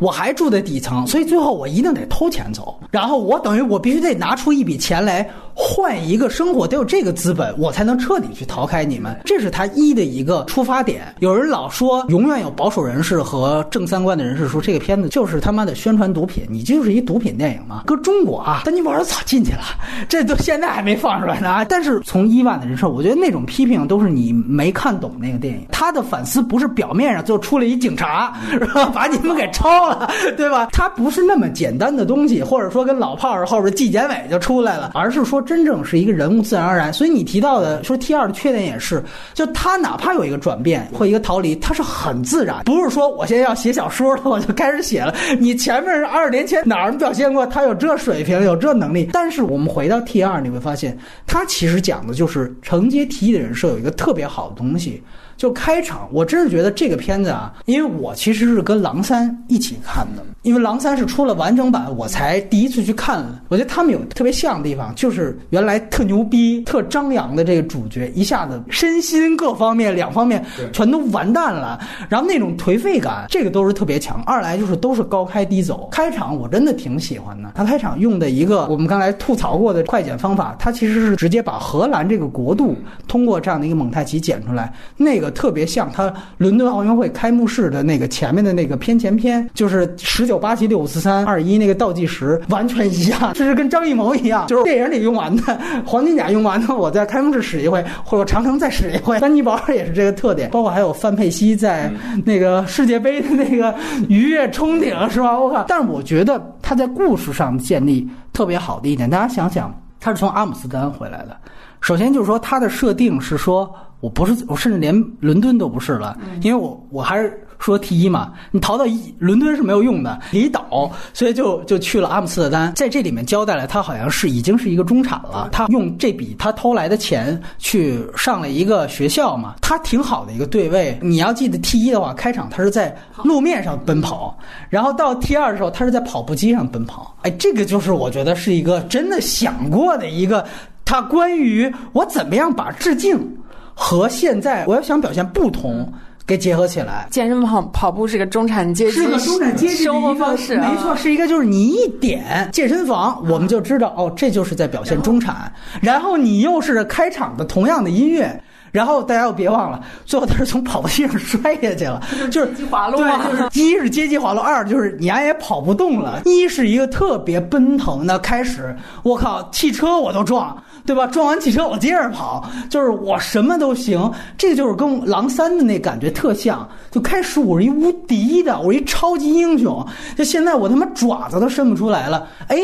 [0.00, 2.78] 我还住在底层，所以最后我一定得偷钱走。
[2.90, 9.18] 然后我等于我必须得拿出一笔钱来换一个生活，得有这个资本，我才能彻底去逃开你们。
[9.24, 11.14] 这是他一的一个出发点。
[11.20, 17.82] 有人老说，永远有保守人士和正三观的人士说这个片子就是他妈的宣传毒品，你就是一毒品电影嘛。
[17.86, 19.60] 搁中国啊，但你玩的早进去了，
[20.08, 21.64] 这都现在还没放出来呢。
[21.68, 25.66] 但是从伊万的人设，我觉得那种批评都是你没看懂那个电影。
[25.70, 28.29] 他的反思不是表面上就出了一警察。
[28.50, 28.86] 是吧？
[28.94, 30.68] 把你们给抄了，对吧？
[30.72, 36.92] 它不是那么简单的东西，或者说跟老炮儿后边纪检委就出来了，而是说真正是一个人物自然而然。
[36.92, 39.02] 所以你提到的说 T 二的缺点也是，
[39.34, 45.14] 就他哪怕有一个转变或一个逃离，他是很自然，不是说我现在要写小说了我就开始写了。
[45.38, 49.08] 你前面是二十年前哪儿表现过他有这水平有这能力？
[49.12, 55.02] 但是我们回到 T 二，你会发现他其实讲的就是承接 T 的人设有一个特别好的东西。
[55.40, 63.24] 就开场，我真是觉得这个片子啊，因为我其实是跟狼三一起看的，因为狼三是出了完整版，我才第一次去看。
[63.48, 74.22] 我觉得他们有特别像的地方，就是原来特牛逼、特张扬的这个主角，一下子身心各方面两方面全都完蛋了，然后那种颓废感，这个都是特别强。
[74.24, 77.52] 二来就是都是高开低走，开场我真的挺喜欢的。
[77.54, 82.76] 他开场用的一个我们刚才吐槽过的快剪方法，他其实是直接把荷兰这个国度
[83.08, 85.30] 通过这样的一个蒙太奇剪出来，那个。
[85.30, 99.20] 特别像他伦敦奥运会开幕式的那个前面的那个片前片，就是十九八七六五四三二一那个倒计时完全一样，这是跟张艺谋一样，就是电影里用完的黄金甲用完的，我在开幕式使一回，或者长城再使一回。
[99.20, 101.92] 丹尼堡也是这个特点，包括还有范佩西在
[102.24, 103.74] 那个世界杯的那个
[104.08, 105.38] 愉悦冲顶，是吧？
[105.38, 105.64] 我靠！
[105.68, 111.36] 但是我觉得他在故事上建立特别好的一点，大家想想，他是从阿姆斯特丹回来的，
[111.80, 113.70] 首先就是说他的设定是说。
[114.00, 130.98] 我不是，我甚至连伦敦都不是了，因为我我还是说 T 一嘛，你逃到一伦敦是没有用的，离岛，所以就就去了阿姆斯特丹，在这里面交代了，他好像是已经是一个中产了，他用这笔他偷来的钱去上了一个学校嘛，他挺好的一个对位。
[131.02, 134.36] 你要记得 T 一的话，开场他是在路面上奔跑，
[134.70, 137.14] 然后到 T 二的时候，他是在跑步机上奔跑。
[137.22, 140.46] 哎，这个就是我觉得是一个真的想过的一个，
[140.84, 143.36] 他关于我怎么样把致敬。
[143.82, 145.90] 和现在我要想表现不同，
[146.26, 147.06] 给结合起来。
[147.10, 155.52] 健身跑跑步是个中产阶级，是个中产阶级生活方式，没错，是一个就是你一点健身房，我们就知道哦，这就是在表现中产。
[155.80, 158.42] 然后你又是开场的同样的音乐，
[158.72, 166.22] 然后大家又别忘了，最后他是从跑步机上摔下去了，就是滑落，对，就是一是阶级滑落，二就是你也跑不动了。
[166.24, 170.56] 一是一个特别奔腾的开始，我靠，汽车我都撞。
[170.86, 171.06] 对吧？
[171.06, 174.10] 撞完汽车我接着跑，就是我什么都行。
[174.38, 176.66] 这个就是跟狼三的那感觉特像。
[176.90, 179.86] 就开始我是一无敌的，我一超级英雄。
[180.16, 182.26] 就现在我他妈爪子都伸不出来了。
[182.48, 182.58] 哎，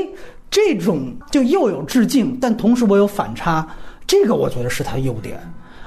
[0.50, 3.64] 这种就又有致敬，但同时我有反差。
[4.06, 5.38] 这个我觉得是他优点。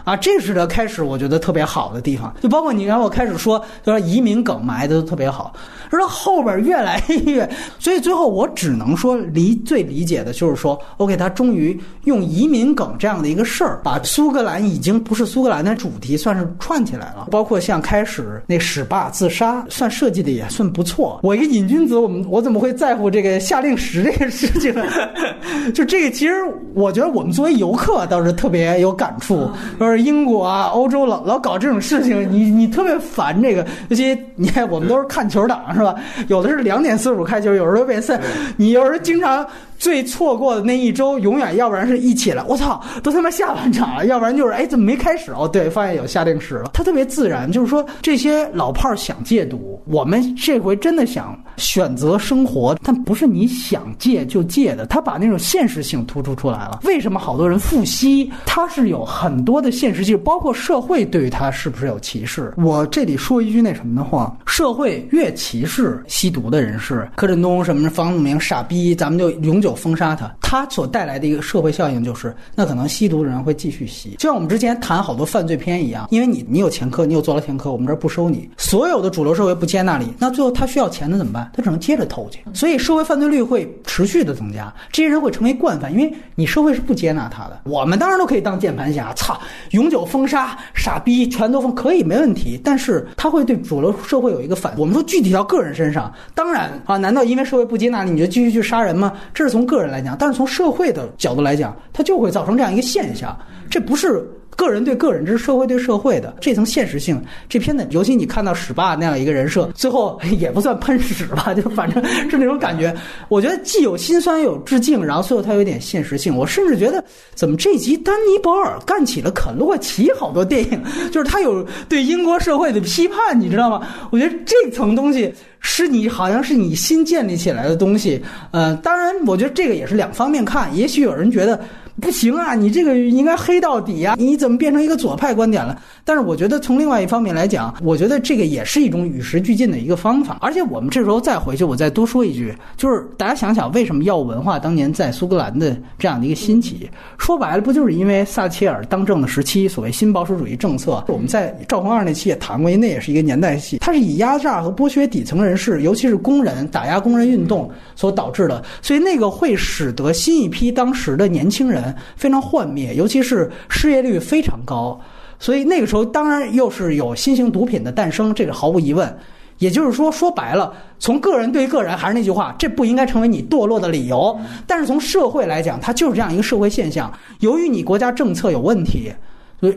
[0.03, 5.53] 啊，这是他开始我觉得特别好的地方，就包括你让我开始说，就说移民梗埋的都特别好，
[5.91, 7.47] 说后边越来越，
[7.79, 21.19] 所以最后我只能说理最理解的就是说，OK，他终于用移民梗这样的一个事儿，把苏格兰已经不是苏格兰的主题算是串起来了，包括像开始那史霸自杀，算设计的也算不错。
[21.23, 24.83] 我一个瘾君子，我们我怎么会在乎这个夏令时这个事情呢？
[25.75, 26.33] 就这个，其实
[26.73, 29.88] 我觉得我们作为游客倒是特别有感触，说。
[29.97, 33.65] 英国啊，欧洲老老搞这种事情，你你特别烦这个。
[33.89, 35.95] 尤其你看，我们都是看球党是吧？
[36.27, 38.19] 有的是两点四十五开球，有时候变赛，
[38.57, 39.45] 你有时候经常。
[39.80, 45.32] 最错过的那一周，永远要不然是一起来，我操，都他妈下半场了；要不然就是哎，怎么没开始？
[45.32, 46.71] 哦，对，发现有下定时了。
[46.73, 54.86] 他特别自然，就是说这些老炮儿想戒毒，我们这回真的想选择生活，但不是你想戒就戒的。
[54.86, 56.82] 他把那种现实性突出出来了。
[56.84, 58.30] 为什么好多人复吸？
[58.45, 62.53] 他是有很多的现实性，包括社会对于他是不是有歧视？
[62.57, 69.68] 我这里说一句那什么的话：社会越歧视吸毒的人士，柯震东什么的，房祖名傻逼，咱们就永久。
[69.70, 81.51] 久封杀他，他所带来的一个社会效应就是，那可能吸毒的人会继续吸，就像我们之前谈好多犯罪片一样，因为你你有前科，你有坐牢前科，我们这儿不收你，所有的主流社会不接纳你，那最后他需要钱，的怎么办？
[81.55, 87.61] 他只能接着偷去，所以社会犯罪率会持续的增加，这些人会成为惯犯，因为你社会是不接纳他的。
[87.65, 89.39] 我们当然都可以当键盘侠，操，
[89.72, 94.74] 永久封杀，傻逼，全都封，可以没问题，但是他会对主流社会有一个反。
[94.80, 99.13] 我们说具体到个人身上，当然啊，难道因为社会不接纳你，你就继续去杀人吗？
[99.34, 103.38] 这是从从个人来讲，但是从社会的角度来讲，它就会造成这样一个现象，
[103.70, 104.26] 这不是。
[104.60, 107.18] 个人对个人，这是社会对社会的这层现实性。
[107.47, 112.93] 这片子，尤其你看到史霸那样一个人设，最后 也不算喷屎吧， 就反正 是那种感觉。
[113.30, 116.36] 我觉得既有心酸，又有致敬，然后最后他有点现实性。
[116.36, 117.01] 我甚至觉得，
[117.36, 123.88] 怎么这集丹尼·保尔干起了肯·洛奇好多电影，就是他有对英国社会的批判，你知道吗？
[124.12, 128.22] 我觉得这层东西是你好像是你新建立起来的东西。
[128.51, 130.76] 呃，当然，我觉得这个也是两方面看。
[130.76, 131.57] 也许有人觉得。
[131.99, 134.15] 不行啊，你这个应该黑到底呀！
[134.17, 135.79] 你怎么变成一个左派观点了？
[136.03, 140.37] 但是我觉得从另外一方面来讲，我觉得这个也是一种与时俱进的一个方法。
[140.41, 146.89] 而且我们这时候再回去，我再多说一句，就是大家想想，为什么药物文化当年在苏格兰的这样的一个兴起？
[147.17, 151.03] 说白了，不就是因为撒切尔当政的时期，所谓新保守主义政策？
[151.07, 158.63] 我们在赵匡二那期也谈过，因为那也是一个年代戏，它是以压榨和剥削底层人士，尤其是工人，打压工人运动所导致的。
[158.81, 161.93] 所以那个会使得新一批当时的年轻人。
[162.15, 164.99] 非常幻灭，尤其是失业率非常高，
[165.39, 169.17] 所以那个时候当然又是有新型毒品的诞生，这个毫无疑问。
[169.57, 174.39] 也就是说，说白了，从个人对个人，还是那句话，这不应该成为你堕落的理由。
[174.67, 177.11] 但是从社会来讲，它就是这样一个社会现象。
[177.39, 179.11] 由于你国家政策有问题。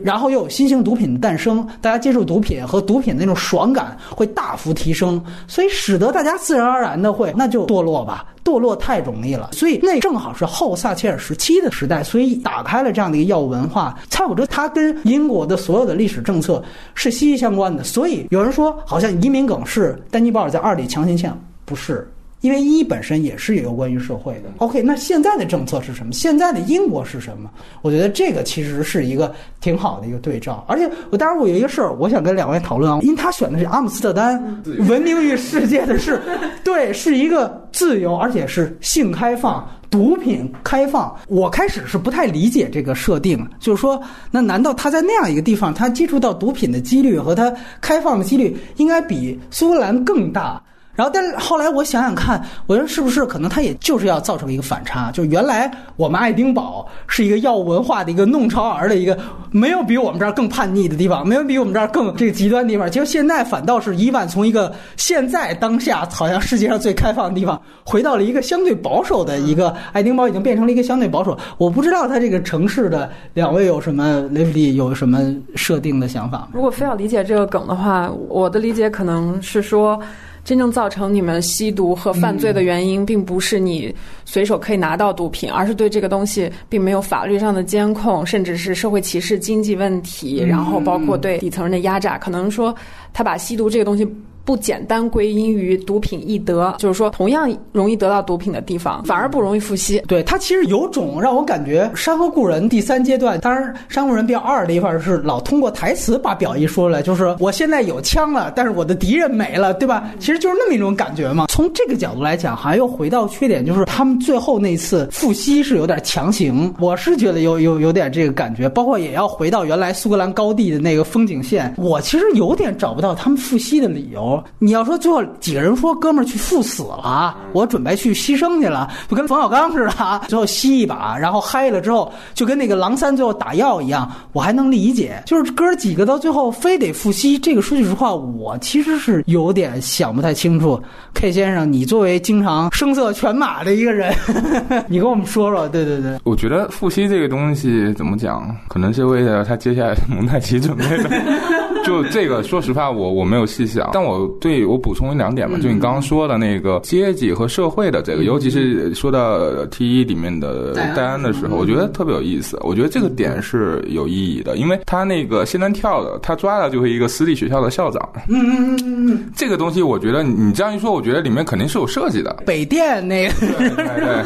[0.03, 9.49] 然后又有新型毒品的诞生，大家接触毒品和毒品的那种爽感会大幅提升，所以使得大家自然而然的会那就堕落吧，堕落太容易了。
[9.51, 13.97] 所以那正好是后撒切尔时期的时代，所以打开了这样的一个药物文化。
[14.09, 16.63] 蔡普哲他跟英国的所有的历史政策
[16.95, 17.83] 是息息相关的。
[17.83, 21.33] 所以有人说，好像移民梗是丹尼鲍尔在二里强行签，
[21.65, 22.09] 不是。
[22.43, 24.49] 因为一本身也是有关于社会的。
[24.57, 26.11] OK，那现在的政策是什么？
[26.11, 27.49] 现在的英国是什么？
[27.81, 30.65] 我觉得这个其实是一个挺好的一个对照。
[30.67, 36.21] 而且我当然我有一个事儿，我想跟两位讨论啊，因为他选的是阿姆斯特丹，闻名于世界的是，
[36.65, 41.15] 对，是一个自由而且是性开放、毒品开放。
[41.29, 43.97] 我开始是不太理解这个设定，就是说，
[44.29, 50.61] 那难道他在那样一个地方，他接触到毒品的几率和他开放的几率应该比苏格兰更大？
[50.95, 55.09] 然后，但是后来我想想看，我说是不是可能他也就是要造成一个反差？
[55.11, 59.17] 就原来我们爱丁堡是一个药物文化的一个弄潮儿的一个，
[59.49, 62.89] 没有比我们这儿更叛逆的地方，没有比我们这儿更这个极端的地方。
[62.91, 71.35] 结果现在反倒是伊万从一个现在当下好像世界上最开放的地方，回到了一个相对保守的一个爱丁堡，已经变成了一个相对保守。
[71.57, 76.47] 我不知道他这个城市的两位有什么雷弗利有什么设定的想法？
[76.53, 79.99] 如果非要理解这个梗的话，我的理解可能是说。
[80.43, 83.93] 真正造成你们吸毒和犯罪的原因，并不是你
[84.25, 92.17] 随手可以拿到毒品，而是对这个东西并没有法律上的监控，甚至是社会歧视、经济问题，然后包括对底层人的压榨。
[92.17, 92.75] 可能说
[93.13, 94.07] 他把吸毒这个东西。
[94.45, 99.99] 不简单归因于毒品易得，就是说同样容易得到毒品的地方，反而不容易复吸。
[100.07, 110.11] 对他其实有种让我感觉《山河故人》第三阶段，当然《山河故人》比较二的一块是老通过台词把表意说出来，就是我现在有枪了，但是我的敌人没了，对吧？
[110.19, 111.45] 其实就是那么一种感觉嘛。
[111.47, 118.67] 从这个角度来讲，还又回到缺点，就是他们最后那次复吸是有点强行，我是觉得有有有点这个感觉。
[118.67, 124.32] 包括也要回到原来苏格兰高地的那个风景线，我其实有点找不到他们复吸的理由。
[124.59, 135.21] 你要说最后几个人说哥们儿去赴死了，我准备去牺牲去了，就跟冯小刚似的， 最后吸一把，然后嗨了之后，就跟那个狼三最后打药一样，我还能理解。
[135.25, 140.81] 就是哥几个到最后非得复吸，这个说句实话，我其实是有点想不太清楚。
[141.13, 144.13] K 先生，你作为经常声色犬马的一个人，
[144.87, 145.67] 你跟我们说说。
[145.69, 151.09] 对对对，我觉得复吸这个东西怎么讲，可能是为了他接下来蒙太奇准备的。
[151.85, 162.57] 就这个，说实话，我我没有细想，但我对我补充一两点吧，就你刚刚说的那个阶级和社会的这个，尤其是说到 T 一里面的戴安的时候，我觉得特别有意思。
[162.61, 168.09] 我觉得这个点是有意义的，因为他那个仙人跳的，他抓的就是一个私立学校的校长。
[168.27, 172.33] 嗯嗯嗯嗯，这个东西，我觉得你这样一说，我觉得里面肯定是有设计的。
[172.45, 174.23] 北电那个，对对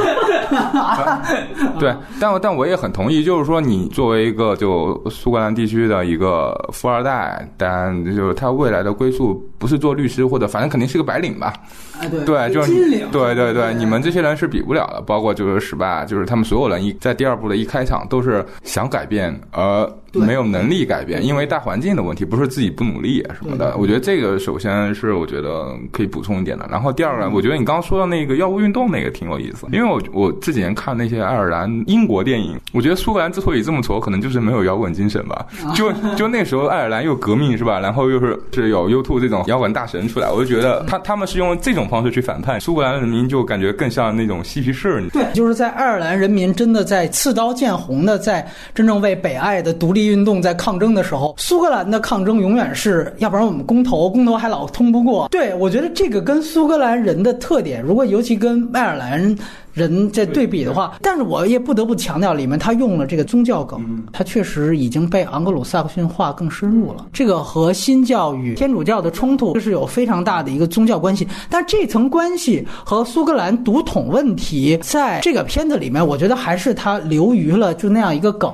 [1.79, 7.46] 对，但但我也很同意，就是说你作为一个就苏格兰地区的一个富二代。
[7.55, 11.53] 但就是他未来的归宿不是做律师或者反正肯定是个白领吧。
[11.99, 12.71] 哎，对对，就是
[13.11, 15.01] 对对对，你们这些人是比不了的。
[15.01, 23.75] 包括就是失败，就是他们所有人一在第二部的一开场都是想改变而没有能力改变，因为大环境的问题，不是自己不努力啊什么的。
[23.77, 26.67] 我觉得这个首先是我觉得可以补充一点的。
[26.69, 35.45] 然后第二个，我觉得你刚刚说的那个药物运动那个挺有意思，因为我我这几年看那些爱尔兰、英国电影，我觉得苏格兰之所以这么挫，可能就是没有摇滚精神吧。
[35.75, 37.79] 就就那时候爱尔兰又革命是吧？
[37.79, 45.03] 然后又是是有 U2 这种摇滚大神出来，我就觉得他他们是用这种方式去反叛苏格兰人民，就感觉更像那种嬉皮士。
[45.11, 55.27] 对，就是在爱尔兰人民真的在刺刀见红的在真正为北爱的独立运动在抗争的时候，苏格兰的抗争永远是要不然我们公投，公投还老通不过。
[55.29, 59.35] 对我觉得这个跟苏格兰人的特点，如果尤其跟爱尔兰。
[59.77, 67.05] 人在对比的话，但是我也不得不强调，里面他用了这个宗教梗，他确实已经被昂格鲁萨克逊化更深入了。
[67.13, 78.51] 这个和新教与天主教的冲突是有非常大的一个宗教关系，但这层关系和苏格兰独统问题，在这个片子里面，我觉得还是他流于了就那样一个梗。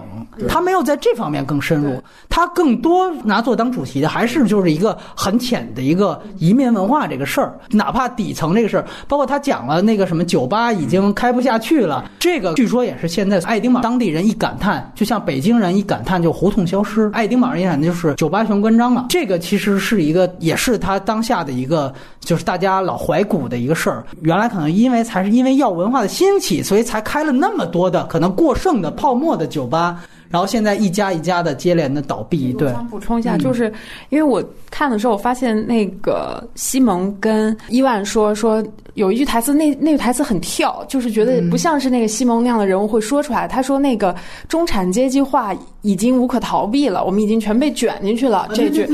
[0.47, 19.05] 他没有在这方面更深入，他更多拿做当主题的还是就是一个很浅的一个移民文化这个事儿，哪怕底层这个事儿，包括他讲了那个什么酒吧已经开不下去了，这个据说也是现在爱丁堡当地人一感叹，就像北京人一感叹就胡同消失，爱丁堡人一感叹就是酒吧全关张了。
[19.09, 24.03] 这个其实是一个，也是他当下的一个，就是大家老怀古的一个事儿。
[24.21, 30.01] 原来可能因为才是因为药文化的兴起，所以才开了那么多的可能过剩的泡沫的酒吧。
[30.33, 32.71] 然后现在一家一家的接连的倒闭，对。
[32.71, 33.71] 想补充一下，就是
[34.09, 38.65] 因为我看的时候，我发现那个西蒙跟伊万说说
[38.95, 43.47] 有一句台词，那那句台词很跳，就是觉得不像是那个西蒙那样的人物会说出来。
[43.47, 44.15] 他说那个
[44.47, 45.53] 中产阶级化
[45.83, 48.49] 已经无可逃避了，我们已经全被卷进去了。
[48.55, 48.87] 这句，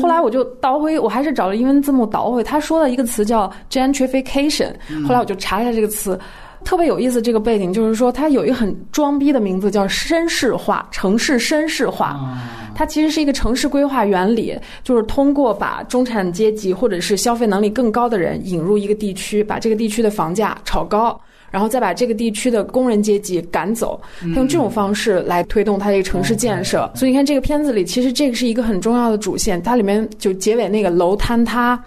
[0.00, 4.72] 后来我就倒回，我还是找了英文字幕倒回，他说了一个词叫 gentrification。
[5.06, 6.18] 后来我就查一下这个词。
[6.66, 12.36] 特别有意思，这个背景就是说，它有一个很装逼的名字，叫绅士化城市绅士化。
[12.74, 14.52] 它其实是一个城市规划原理，
[14.82, 21.18] 就是通过把中产阶级或者是消费能力更高的人引入一个地区，把这个地区的房价炒高，
[21.52, 23.98] 然后再把这个地区的工人阶级赶走，
[24.34, 26.90] 用这种方式来推动它这个城市建设。
[26.96, 29.62] 所以你看这个片子里，其实这个是一个很重要的主线。
[29.62, 31.80] 它里面就结尾那个楼坍塌。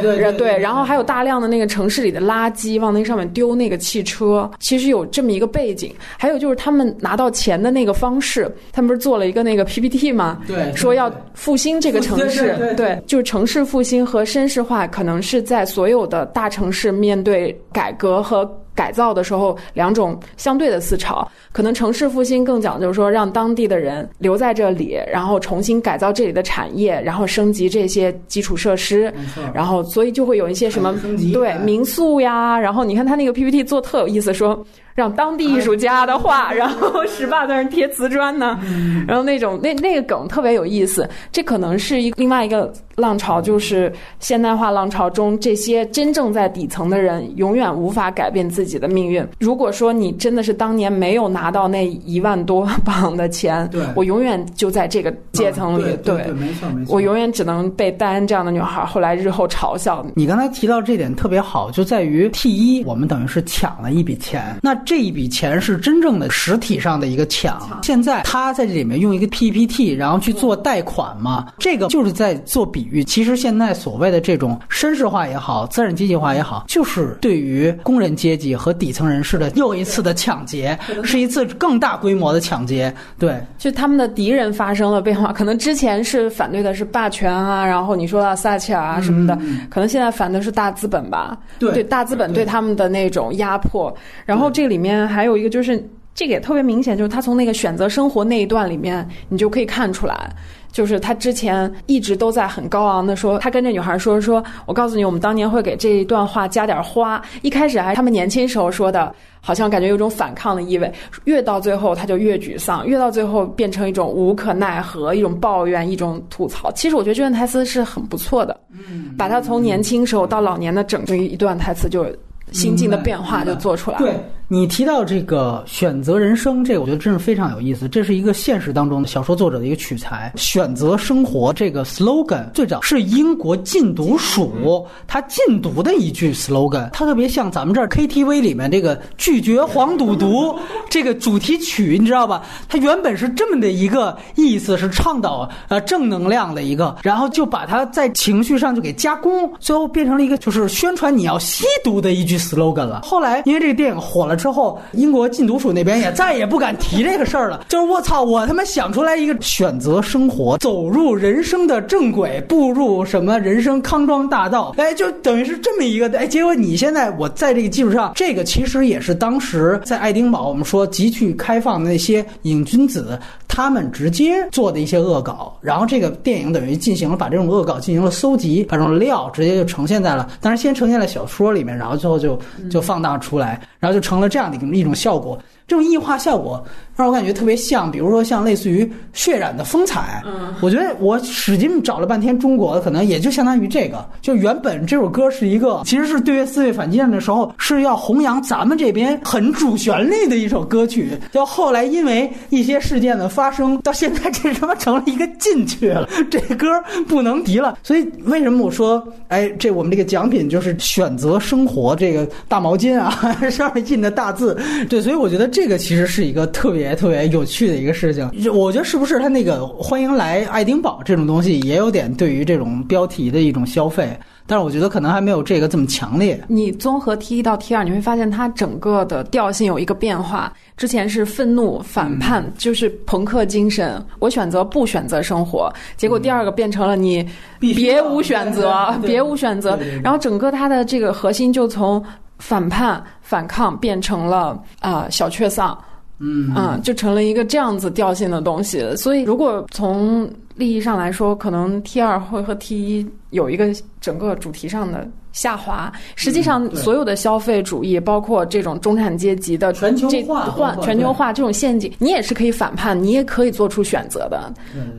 [0.00, 5.94] 对对对，然后还有大量的那个城市里的垃圾往那上面丢，那个汽车其实有这么一个背景。
[6.18, 10.40] 还有就是他们拿到钱的那个方式，他们不是做了一个那个 PPT 吗？
[10.46, 18.48] 对，说要复兴这个城市，对，就是城市复兴和绅士化，可能是在所有的大城市面对改革和。
[18.76, 29.12] 改造的时候，两种相对的思潮，可能城市复兴更讲究说让当地的人留在这里，然后重新改造这里的产业，然后升级这些基础设施，
[29.52, 30.94] 然后所以就会有一些什么
[31.32, 34.64] 对民宿呀，然后你看他那个 PPT 做特有意思，说。
[34.96, 38.58] 让当地艺术家的画， 然后石坝在那贴瓷砖呢，
[39.06, 41.08] 然后那种那那个梗特别有意思。
[41.30, 49.22] 这可能是一另外一个浪潮，就是现代化浪潮中这些真正在底层的人永远无法改变自己的命运。
[49.38, 60.02] 如果说你真的是当年没有拿到那一万多磅的钱，对我永远就在这个阶层里，对，没错没错，我永远只能被戴安这样的女孩后来日后嘲笑。
[60.14, 64.74] 你刚才提到这点特别好，就在于 T 一，我们等于是抢了一笔钱，那。
[64.86, 67.60] 这一笔钱是真正的实体上的一个抢。
[67.82, 73.02] 现在他在这里面用一个 PPT，然后去做贷款嘛，这个就是在做比喻。
[73.02, 82.94] 其实现在所谓的这种绅士化也好，资产阶级化也好，就是对于工人阶级和底层人士的又一次的抢劫，是一次更大规模的抢劫。
[83.18, 89.36] 对，就他们的敌人发生了变化，可能之前是反对的是霸权啊，然后你说到撒切尔啊什么的，
[89.68, 91.36] 可能现在反的是大资本吧？
[91.58, 93.92] 对，大资本对他们的那种压迫，
[94.24, 94.75] 然后这里。
[94.76, 95.82] 里面还有一个，就是
[96.14, 100.30] 这个也特别明显，就是他从那个选择生活那一段里面，你就可以看出来，
[100.70, 107.22] 就是他之前一直都在很高昂的说，他跟这女孩说说，我告诉你，我们当年会给这一段话加点花。
[107.40, 110.92] 一开始还他们年轻时候说的，好像感觉有种反抗的意味，
[111.24, 116.70] 越到最后他就越沮丧，越到最后变成一种无可奈何，一种抱怨，一种吐槽。
[116.72, 122.06] 其实我觉得这段台词是很不错的，嗯，把他从年轻时候到老年的整个一段台词就。
[122.52, 124.06] 心境的变化就做出来了。
[124.06, 124.14] 对，
[124.48, 127.88] 你提到这个选择人生，这个我觉得真是非常有意思。
[127.88, 130.32] 这是一个现实当中的小说作者的一个取材。
[130.36, 140.56] 选择生活这个 slogan 最早是英国禁毒署他禁毒的一句 slogan，它特别像咱们这儿 KTV 里面这个拒绝黄赌毒
[140.88, 142.44] 这个主题曲，你知道吧？
[142.68, 153.00] 它原本是这么的一个意思，是倡导呃正能量的一个，然后就把它在情绪上就给加工，最后变成了一个就是宣传你要吸毒的一句 slogan 了。
[153.02, 154.35] 后来因为这个电影火了。
[154.36, 157.64] 之后，英国禁毒署那边也再也不敢提这个事儿了。
[157.68, 166.06] 就是我操，我他妈想出来一个选择生活，走入人生的正轨，步入什么人生康庄大道，哎，就等于是这么一个。
[166.18, 173.18] 哎，结果你现在我在这个基础上，这个其实也是当时在爱丁堡我们说极具开放的那些瘾君子，
[173.48, 175.56] 他们直接做的一些恶搞。
[175.60, 182.38] 然后这个电影等于进行了把这种恶搞进行了搜集，把这种料直接就呈现在了，当然先呈现在小说里面，然后最后就
[182.70, 184.26] 就放大出来，然后就成了。
[184.28, 186.64] 这样的一种效果，这种异化效果。
[186.96, 190.22] 让我感觉特别像，比如说像类似于血染的风采。
[190.24, 194.02] 嗯，我觉得我使劲找了半天中国的，可能也就相当于这个。
[194.22, 201.10] 就原本这首歌是一个，其实是对越四月反击战的时候是要弘扬咱们这边很主旋律的一首歌曲。
[201.32, 206.66] 就后来因为一些事件的发生，到现在这他妈成了一个禁曲了，这歌
[207.06, 207.76] 不能提了。
[207.82, 213.10] 所以为什么我说，哎，这我们这个奖品就是选择生活这个大毛巾啊，
[213.52, 214.58] 上面印的大字。
[214.88, 216.94] 对，所以我觉得这个其实是一个特别。
[216.94, 224.14] 特别有趣的一个事情，我觉得是不是他那个欢迎来爱丁堡这种东西，也有点对于这种标题的一种消费。
[224.46, 226.38] 但是我觉得可能还没有这个这么强烈。
[226.46, 230.52] 你综合 T 一到 T 二，你会发现它整个的调性有一个变化。
[230.76, 234.04] 之前是愤怒、反叛，就是朋克精神。
[234.18, 237.26] 我选择不选择生活，结果第二个变成了你
[237.58, 239.78] 别无选择， 别无选择。
[240.04, 242.02] 然后整个它的这个核心就从
[242.38, 245.76] 反叛、反抗变成了啊小确丧。
[246.18, 248.96] 嗯啊，就成了一个这样子调性的东西。
[248.96, 253.66] 所以，如果从利益上来说，可能 T 二会和 T 一有一个
[254.00, 255.06] 整个主题上的
[255.36, 255.92] 下滑。
[256.14, 264.52] 实际上，所有的消费主义，包括这种中产阶级的全球化、全球化这种陷阱，你也是可以反叛，你也可以做出选择的，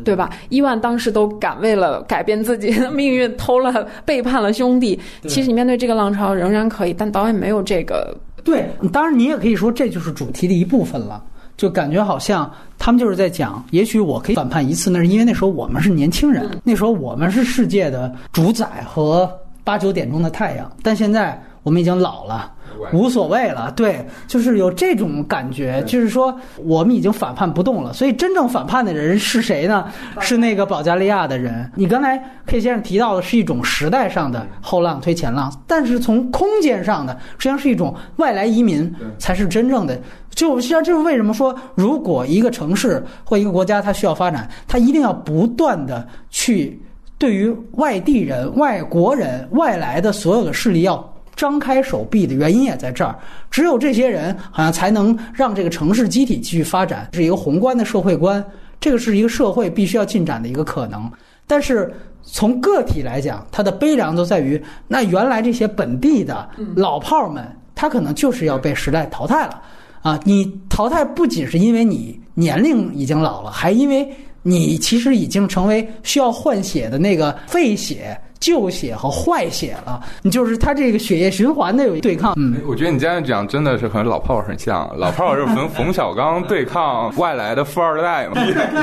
[0.06, 0.30] 对吧？
[0.50, 4.98] 伊万当时都敢为了改变自己的命运，偷了、背叛了兄弟。
[5.24, 8.16] 其实，你面对这个浪潮仍然可以，但导演没有这个。
[8.44, 11.22] 对，当然你也可以说这就是主题的一部分了，
[11.58, 19.30] 就感觉好像他们就是在讲，也许我可以反叛一次，那是因为那时候我们是年轻人，那时候我们是世界的主宰和
[19.68, 22.53] 八九点钟的太阳，但现在我们已经老了。
[22.93, 27.91] 无所谓了，对，就是有这种感觉，就是说我们已经反叛不动了。
[27.91, 29.86] 所以真正反叛的人是谁呢？
[30.22, 31.70] 是那个保加利亚的人。
[31.76, 39.99] 你刚才 K 先生提到的是一种时代上的后浪推前浪，但是从空间上的，实际上是一种外来移民才是真正的。
[40.30, 46.80] 就实际上这是为什么说，如果一个城市或一个国家它需要发展，它一定要不断的去
[47.18, 51.13] 对于外地人、外国人、外来的所有的势力要。
[51.36, 53.15] 张开手臂的原因也在这儿，
[53.51, 58.43] 只有这些人好像才能让这个城市机体继续发展，是一个宏观的社会观，
[58.80, 61.07] 这个是一个社会必须要进展的一个可能。
[61.45, 61.93] 但是
[62.24, 67.45] 从个体来讲，它的悲凉就在于，那原来这些本地的老炮儿们，
[67.76, 69.61] 他可能就是要被时代淘汰了
[70.01, 70.20] 啊！
[70.24, 74.11] 你淘汰不仅是因为你年龄已经老了，还因为
[74.48, 78.18] 你其实已经成为需要换血的那个废血。
[78.39, 82.36] 旧血和坏血了，你就是他这个血液循环的有对抗。
[82.38, 84.88] 嗯，我觉得你这样讲真的是和老炮儿很像。
[84.95, 88.36] 老炮儿是冯 冯小刚对抗外来的富二代嘛？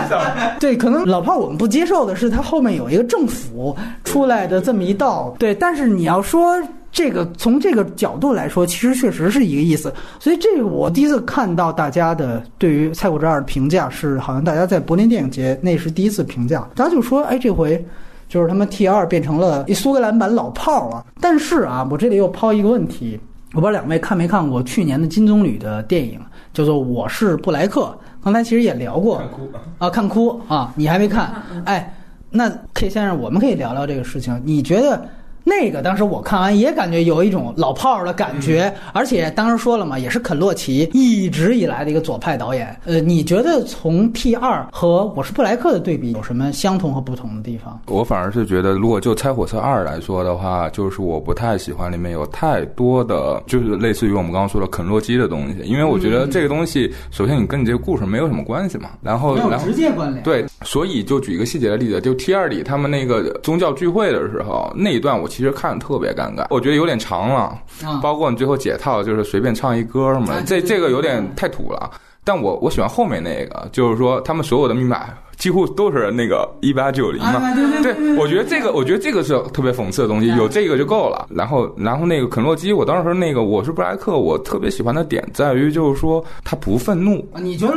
[0.58, 5.32] 对，可能老炮儿我们不接受的是他后面有一个政府出来的这么一道。
[5.38, 6.60] 对，但是你要说
[6.94, 9.92] 这个从这个角度来说，其实确实是一个意思。
[10.20, 17.84] 所以这个我第一次看到大家的对于《蔡国之二》的评价是，好像大家在柏林电影节那是第一次评价，大家就说：“哎，这回。”
[18.26, 21.04] 就是他们 T 二变成了一苏格兰版老炮儿啊！
[21.20, 23.20] 但是啊，我这里又抛一个问题，
[23.52, 26.18] 我不知道两位看没看过去年的金棕榈的电影，
[26.52, 27.82] 叫做《我是布莱克》。
[28.24, 29.22] 刚才其实也聊过，
[29.78, 30.72] 啊，看哭啊！
[30.74, 31.32] 你还没看？
[31.66, 31.94] 哎，
[32.30, 34.40] 那 K 先生，我们可以聊聊这个事情。
[34.42, 35.06] 你觉得？
[35.44, 42.74] 那个当时我看完也感觉有一种老炮儿的感觉，而且当时说了嘛，也是肯洛奇一直以来的一个左派导演。
[42.86, 47.78] 呃，你觉得从 T 二和我是布莱克的对比有什么相同和不同的地方？
[47.88, 65.28] 我反而是觉得，如果就《猜火车二》来说的话，就是我不太喜欢里面有太多的，就是类似于我们刚刚说的肯洛基的东西，因为我觉得这个东西，首先你跟你这个故事没有什么关系嘛，然后然后直接关联对，所以就举一个细节的例子，就 T 二里他们那个宗教聚会的时候那一段，我。
[65.34, 67.58] 其实看特别尴尬，我觉得有点长了。
[67.82, 71.90] 啊包括你最后解套就是随便唱一歌嘛啊，这这个有点太土了。
[72.22, 77.34] 但我我喜欢后面那个，就是说他们所有的密码几乎都是那个一八九零嘛。
[77.34, 81.26] 啊对我觉得这个，我觉得这个是特别讽刺的东西，嗯有这个就够了。
[81.28, 87.74] 然后，然后那个肯洛基，我当时那个我是布莱克，我特别喜欢的点在于就是说他不愤怒，啊你觉得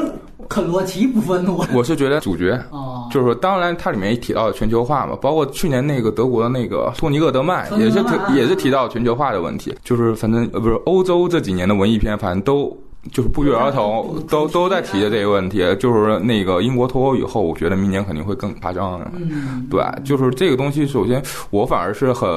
[0.47, 1.63] 肯洛奇不愤怒？
[1.73, 7.99] 我是觉得主角哦，就是说，当然它里面也提到了全球化嘛，包括去年那个德国的那个托尼厄德曼也是
[8.33, 12.75] 也是提到全球化的问题，就是反正呃不是欧洲这几年的文艺片，反正都。
[13.11, 18.99] 就是不约而同都都在提的这个问题，就是那个英国脱欧以后，我觉得明年肯定会更夸张。
[19.15, 22.29] 嗯，对，就是这个东西，首先我反而是很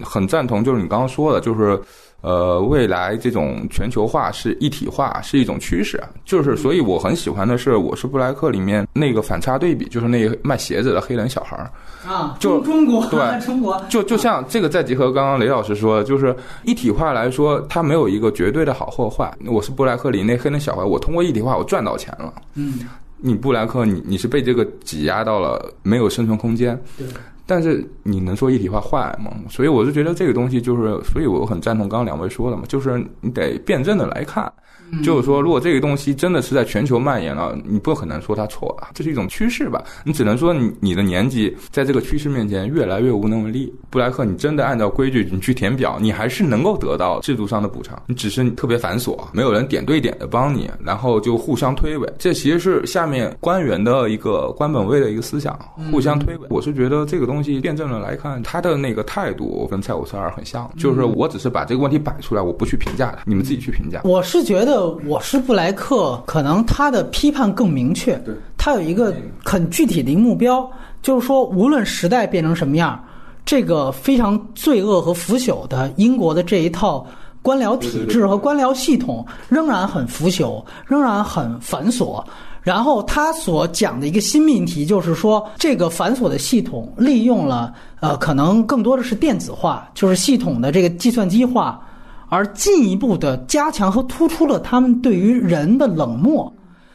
[0.00, 1.80] 很赞同，就是你刚刚说的，就是
[2.26, 11.70] 呃，未来这种全球化是一体化是一种趋势，就是所以我很喜欢的是《我是布莱克》里面那个反差对比，就是那个卖鞋子的黑人小孩儿，
[12.04, 19.32] 啊，就中中国对中国就就像这个，再结合刚刚雷老师说的，就是一体化来说，它没有一个绝对的好或坏。
[19.46, 22.34] 我是布莱克里那黑人小孩，我通过一体化我赚到钱了。
[22.56, 22.80] 嗯，
[23.18, 26.76] 你布莱克，你你是被这个挤压到了没有生存空间。
[26.98, 27.06] 对。
[27.46, 29.30] 但是你能说一体化坏吗？
[29.48, 34.52] 所以我就觉得这个东西就是，所以我很赞同刚刚两位说的嘛，就是你得辩证的来看。
[34.92, 39.82] 嗯就是说，如果这个东西真的是在全球蔓延了，你不可能说它错了，这是一种趋势吧？
[40.04, 43.72] 你只能说你你的年纪在这个趋势面前越来越无能为力。
[43.90, 52.06] 布莱克，你真的按照规矩你去填表，你还是能够得到制度上的补偿，你只是特别繁琐，没有人点对点的帮你，然后就互相推诿。
[52.18, 55.58] 这其实是下面官员的一个官本位的一个思想，
[55.90, 56.46] 互相推诿。
[56.50, 64.00] 我是觉得这个东西辩证的来看，他的那个态度跟蔡五十二很像，就是我只是把这个问题摆出来，我不去评价他，你们自己去评价。
[64.04, 64.75] 我是觉得
[65.06, 68.20] 我是布莱克，可能他的批判更明确，
[68.56, 69.14] 他有一个
[69.44, 70.68] 很具体的一个目标，
[71.02, 73.02] 就是说无论时代变成什么样，
[73.44, 77.06] 这个非常罪恶和腐朽的英国的这一套。
[77.42, 82.20] 官僚体制和官僚系统仍然很腐朽，仍然很繁琐。
[82.60, 91.80] 然后他所讲的一个新命题就是说，这个繁琐的系统利用了呃，可能更多的是电子化，就是系统的这个计算机化，
[92.28, 96.52] 而进一步的加强和突出了他们对于人的冷漠。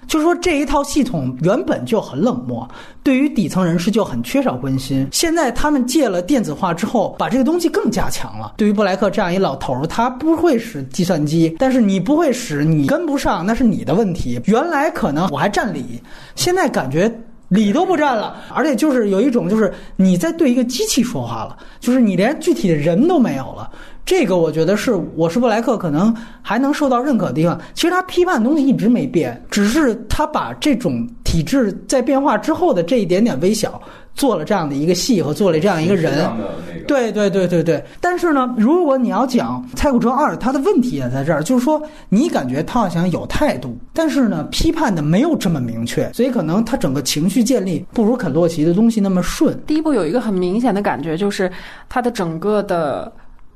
[0.08, 2.68] 就是说，这一套系统原本就很冷漠，
[3.02, 5.08] 对于底层人士就很缺少关心。
[5.10, 8.56] 现在他们借了电子化之后，把这个东西更加强了。
[8.58, 14.42] 对于布莱克这样一老头儿，他不会使计算机，但是你不会使，你跟不上，那是你的问题。
[14.46, 16.02] 原来可能我还占理，
[16.36, 17.10] 现在感觉。
[17.52, 23.70] 理都不占了，而且就是有一种，就是你在对一个机器说话了，就是你连具体的人都没有了。
[24.06, 27.60] 这个我觉得是我是布莱克可能还能受到认可的地方。
[27.74, 33.82] 其实他批判的东西一直没变，只是他把这种体制在变化之后的这一点点微小，
[34.16, 36.28] 做了这样的一个戏和做了这样一个人。
[36.88, 37.84] 对对对对对。
[38.00, 49.58] 但是呢，如果你要讲《蔡骨哲二》，他的问题也在这儿，就是说你感觉他好像有态度，但是呢，批判的没有这么明确，所以可能他整个情绪建立不如肯洛奇的东西那么顺。
[49.66, 51.52] 第一部有一个很明显的感觉，就是
[51.88, 53.12] 他的整个的。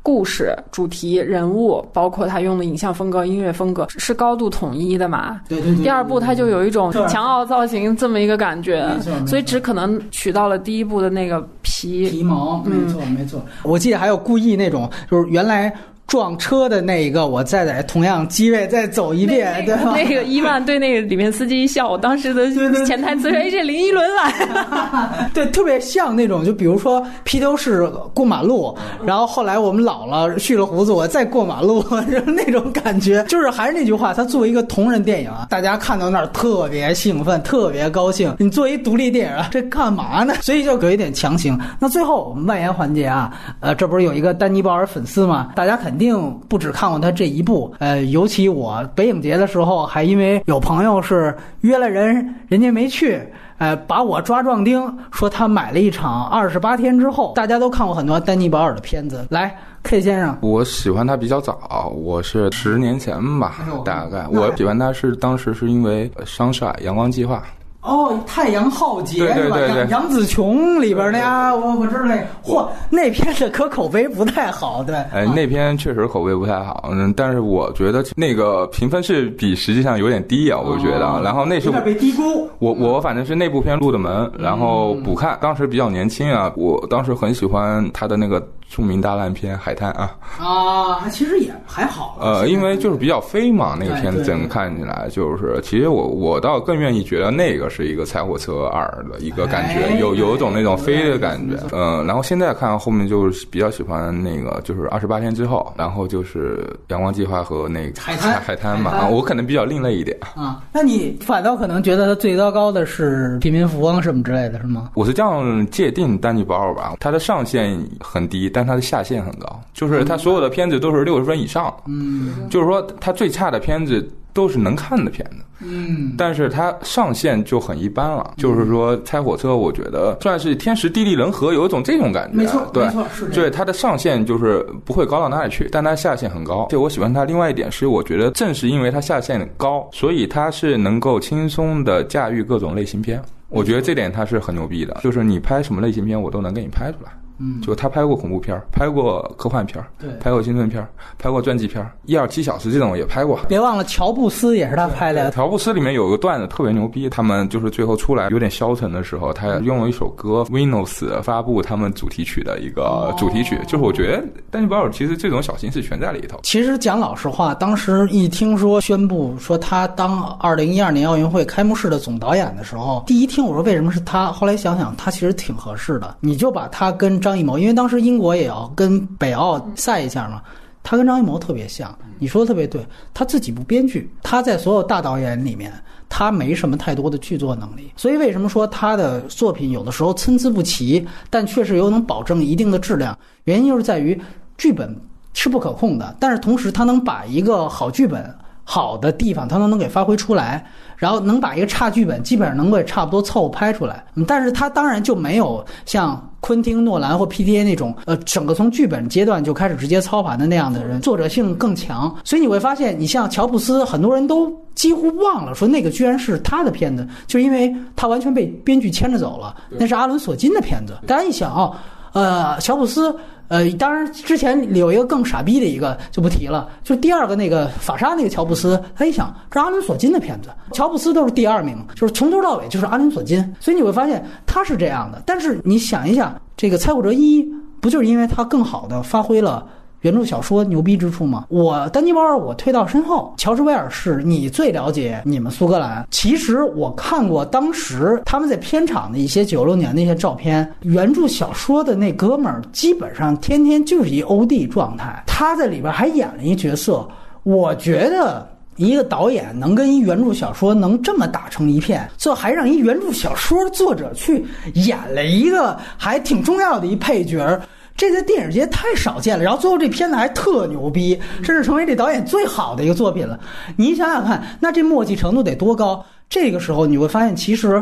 [0.05, 5.41] 故事、主题、人物，包括他用的影像风格、音乐风格是高度统一的嘛？
[5.49, 5.83] 对对对。
[5.83, 8.87] 第二部它就有一种强傲造型这么一个感觉，
[9.25, 12.61] 所以只可能取到了第一部的那个皮皮毛。
[12.67, 15.73] 嗯没错没错，我记得还有故意那种，就是原来。
[16.07, 19.91] 撞车的那一个，我再在同样机位再走一遍，对吧？
[19.95, 22.49] 那个伊万对那个里面司机一笑，我当时的
[22.85, 25.29] 潜台词是：哎，这林依轮来。
[25.33, 33.23] 对，特别像那种，就比如说披头士过马路，然后后来我们老了蓄了胡子，我再过马路， 就是那种感觉。
[33.27, 38.33] 就是还是那句话，它作为一个同人电影啊，大家看到那儿特别兴奋，特别高兴。
[38.37, 40.35] 你作为一独立电影啊，这干嘛呢？
[40.43, 41.59] 所以就有一点强行。
[41.79, 45.49] 那最后我们外延环节啊，呃，这不是有一个丹尼鲍尔粉丝吗？
[45.55, 45.94] 大家肯。
[45.95, 53.17] 肯定不只看过他这一部，呃，尤其我北影节的时候，还因为有朋友是约了人，人家没去，
[53.59, 67.37] 呃，把我抓壮丁，说他买了一场二十八天之后，大家都看过很多丹尼保尔的片子，来，K 先生，我喜欢他比较早，我是十年前吧，哎大概，我喜欢他是当时是因为《商帅》《阳光计划》。
[67.85, 74.95] 哦，太阳浩劫对对对对，杨紫琼里边的呀，我我知道那，嚯，那片子可口碑不太好，对。
[75.13, 81.21] 哎，那篇确实口碑不太好，嗯，但是我觉得那个评分是比实际上有点低啊，我觉得。
[81.23, 82.49] 然后那是有点被低估。
[82.59, 92.17] 我我反正是那部片入的门，然后补看，当时比较年轻啊，我当时很喜欢他的那个著名大烂片《海滩》啊啊，其实也还好。
[92.19, 101.55] 呃，因为就是比较飞嘛，那个片子整个看起来就是，其实我我倒更愿意觉得那个是一个《柴火车二》的一个感觉，有有一种那种飞的感觉。
[101.71, 106.57] 嗯，然后现在看后面就是比较喜欢那个，就是二十八天之后，然后就是
[106.91, 108.91] 《阳光计划》和那个海滩海滩嘛。
[108.91, 110.61] 啊，我可能比较另类一点啊。
[110.73, 114.89] 那你反倒可能觉得它最糟糕的是《贫民富翁》什么之类的是吗？
[114.95, 121.71] 我是这样界定丹尼保尔吧，它的上限很低，但它的下限很高，就是它所有的片子都是六十分以上。
[121.85, 124.09] 嗯，就是说它最差的片子。
[124.35, 128.33] 都是能看的片子，嗯，但是它上限就很一般了。
[128.35, 132.35] 就是说，拆火车，我觉得算是天时地利人和，有一种这种感觉。
[132.35, 133.27] 没错，对，没错，是。
[133.29, 136.67] 对它的上限就是不会高到哪里去，但它下限很高。
[136.69, 143.21] 就我喜欢它另外一点是，我觉得正是因为它下限高，所以它是能够轻松的驾驭各种类型片。
[143.47, 147.11] 我觉得这点它是很牛逼的，就是你拍什么类型片，我都能给你拍出来。
[147.37, 150.85] 嗯，就他拍过恐怖片拍过科幻片对，拍过青春片
[151.17, 153.39] 拍过传记片一二七小时这种也拍过。
[153.47, 155.31] 别忘了乔布斯也是他拍的。
[155.31, 166.39] 乔布斯里面有个段子特别牛逼，他们就是最后出来有点消沉的时候，他用了一首歌 Windows 发布他们主题曲的一个主题曲，就是我觉得丹尼保尔其实这种小心思全在里头。
[166.43, 177.95] 其实讲老实话，当时一听说宣布说他当二零一二年奥运会开幕式的总导演的时候，第一听我说为什么是他，后来想想他其实挺合适的，你就把他跟张艺谋，因为当时。
[178.05, 180.39] 英国也要跟北奥赛一下嘛，
[180.83, 182.85] 他跟张艺谋特别像，你说的特别对，
[183.15, 185.73] 他自己不编剧，他在所有大导演里面，
[186.07, 194.21] 他没什么太多的剧作能力，所以为什么说他的作品有的时候参差不齐，但确实有能保证一定的质量，原因就是在于
[194.55, 194.95] 剧本
[195.33, 198.31] 是不可控的，但是同时他能把一个好剧本
[198.63, 200.63] 好的地方，他都能给发挥出来。
[201.05, 212.11] 然后能把一个差剧本基本上能够差不多凑合拍出来，但是他当然就没有像昆汀·诺兰或 P.T.A 那种，呃，整个从剧本阶段就开始直接操盘的那样的人，作者性更强。
[212.23, 220.97] 所以你会发现，你像乔布斯，很多人都几乎忘了说那个居然是他的片子，就因为他完全被编剧牵着走了，那是阿伦·索金的片子。
[221.05, 221.75] 大家一想哦，
[222.15, 223.15] 呃，乔布斯。
[223.47, 235.21] 呃，当然，之前有一个更傻逼的一个就不提了，就第二个那个法沙那个乔布斯，他一想这阿伦索金的片子，乔布斯都是第二名，就是从头到尾就是阿伦索金，所以你会发现他是这样的。
[235.27, 237.43] 但是你想一想，这个《猜火者一》
[237.79, 239.63] 不就是因为他更好的发挥了？
[240.05, 241.45] 原著小说牛逼之处吗？
[241.49, 246.07] 我丹尼保尔，我退到身后，乔治威尔士，你最了解你们苏格兰。
[246.11, 257.03] 其实我看过当时他们在片场的一些九六年的一些照片，原著小说的那哥们儿基本上天天就是一欧弟状态，他在里边还演了一角色。
[257.41, 264.45] 我觉得一个导演能跟一原著小说能这么打成一片，最后还让一原著小说作者去
[264.75, 267.59] 演了一个还挺重要的一配角。
[267.97, 273.39] 这在电影界太少见了，然后最后这片子还特牛逼，甚至成为这导演最好的一个作品了。
[273.77, 276.05] 你想想看，那这默契程度得多高？
[276.29, 277.81] 这个时候你会发现，其实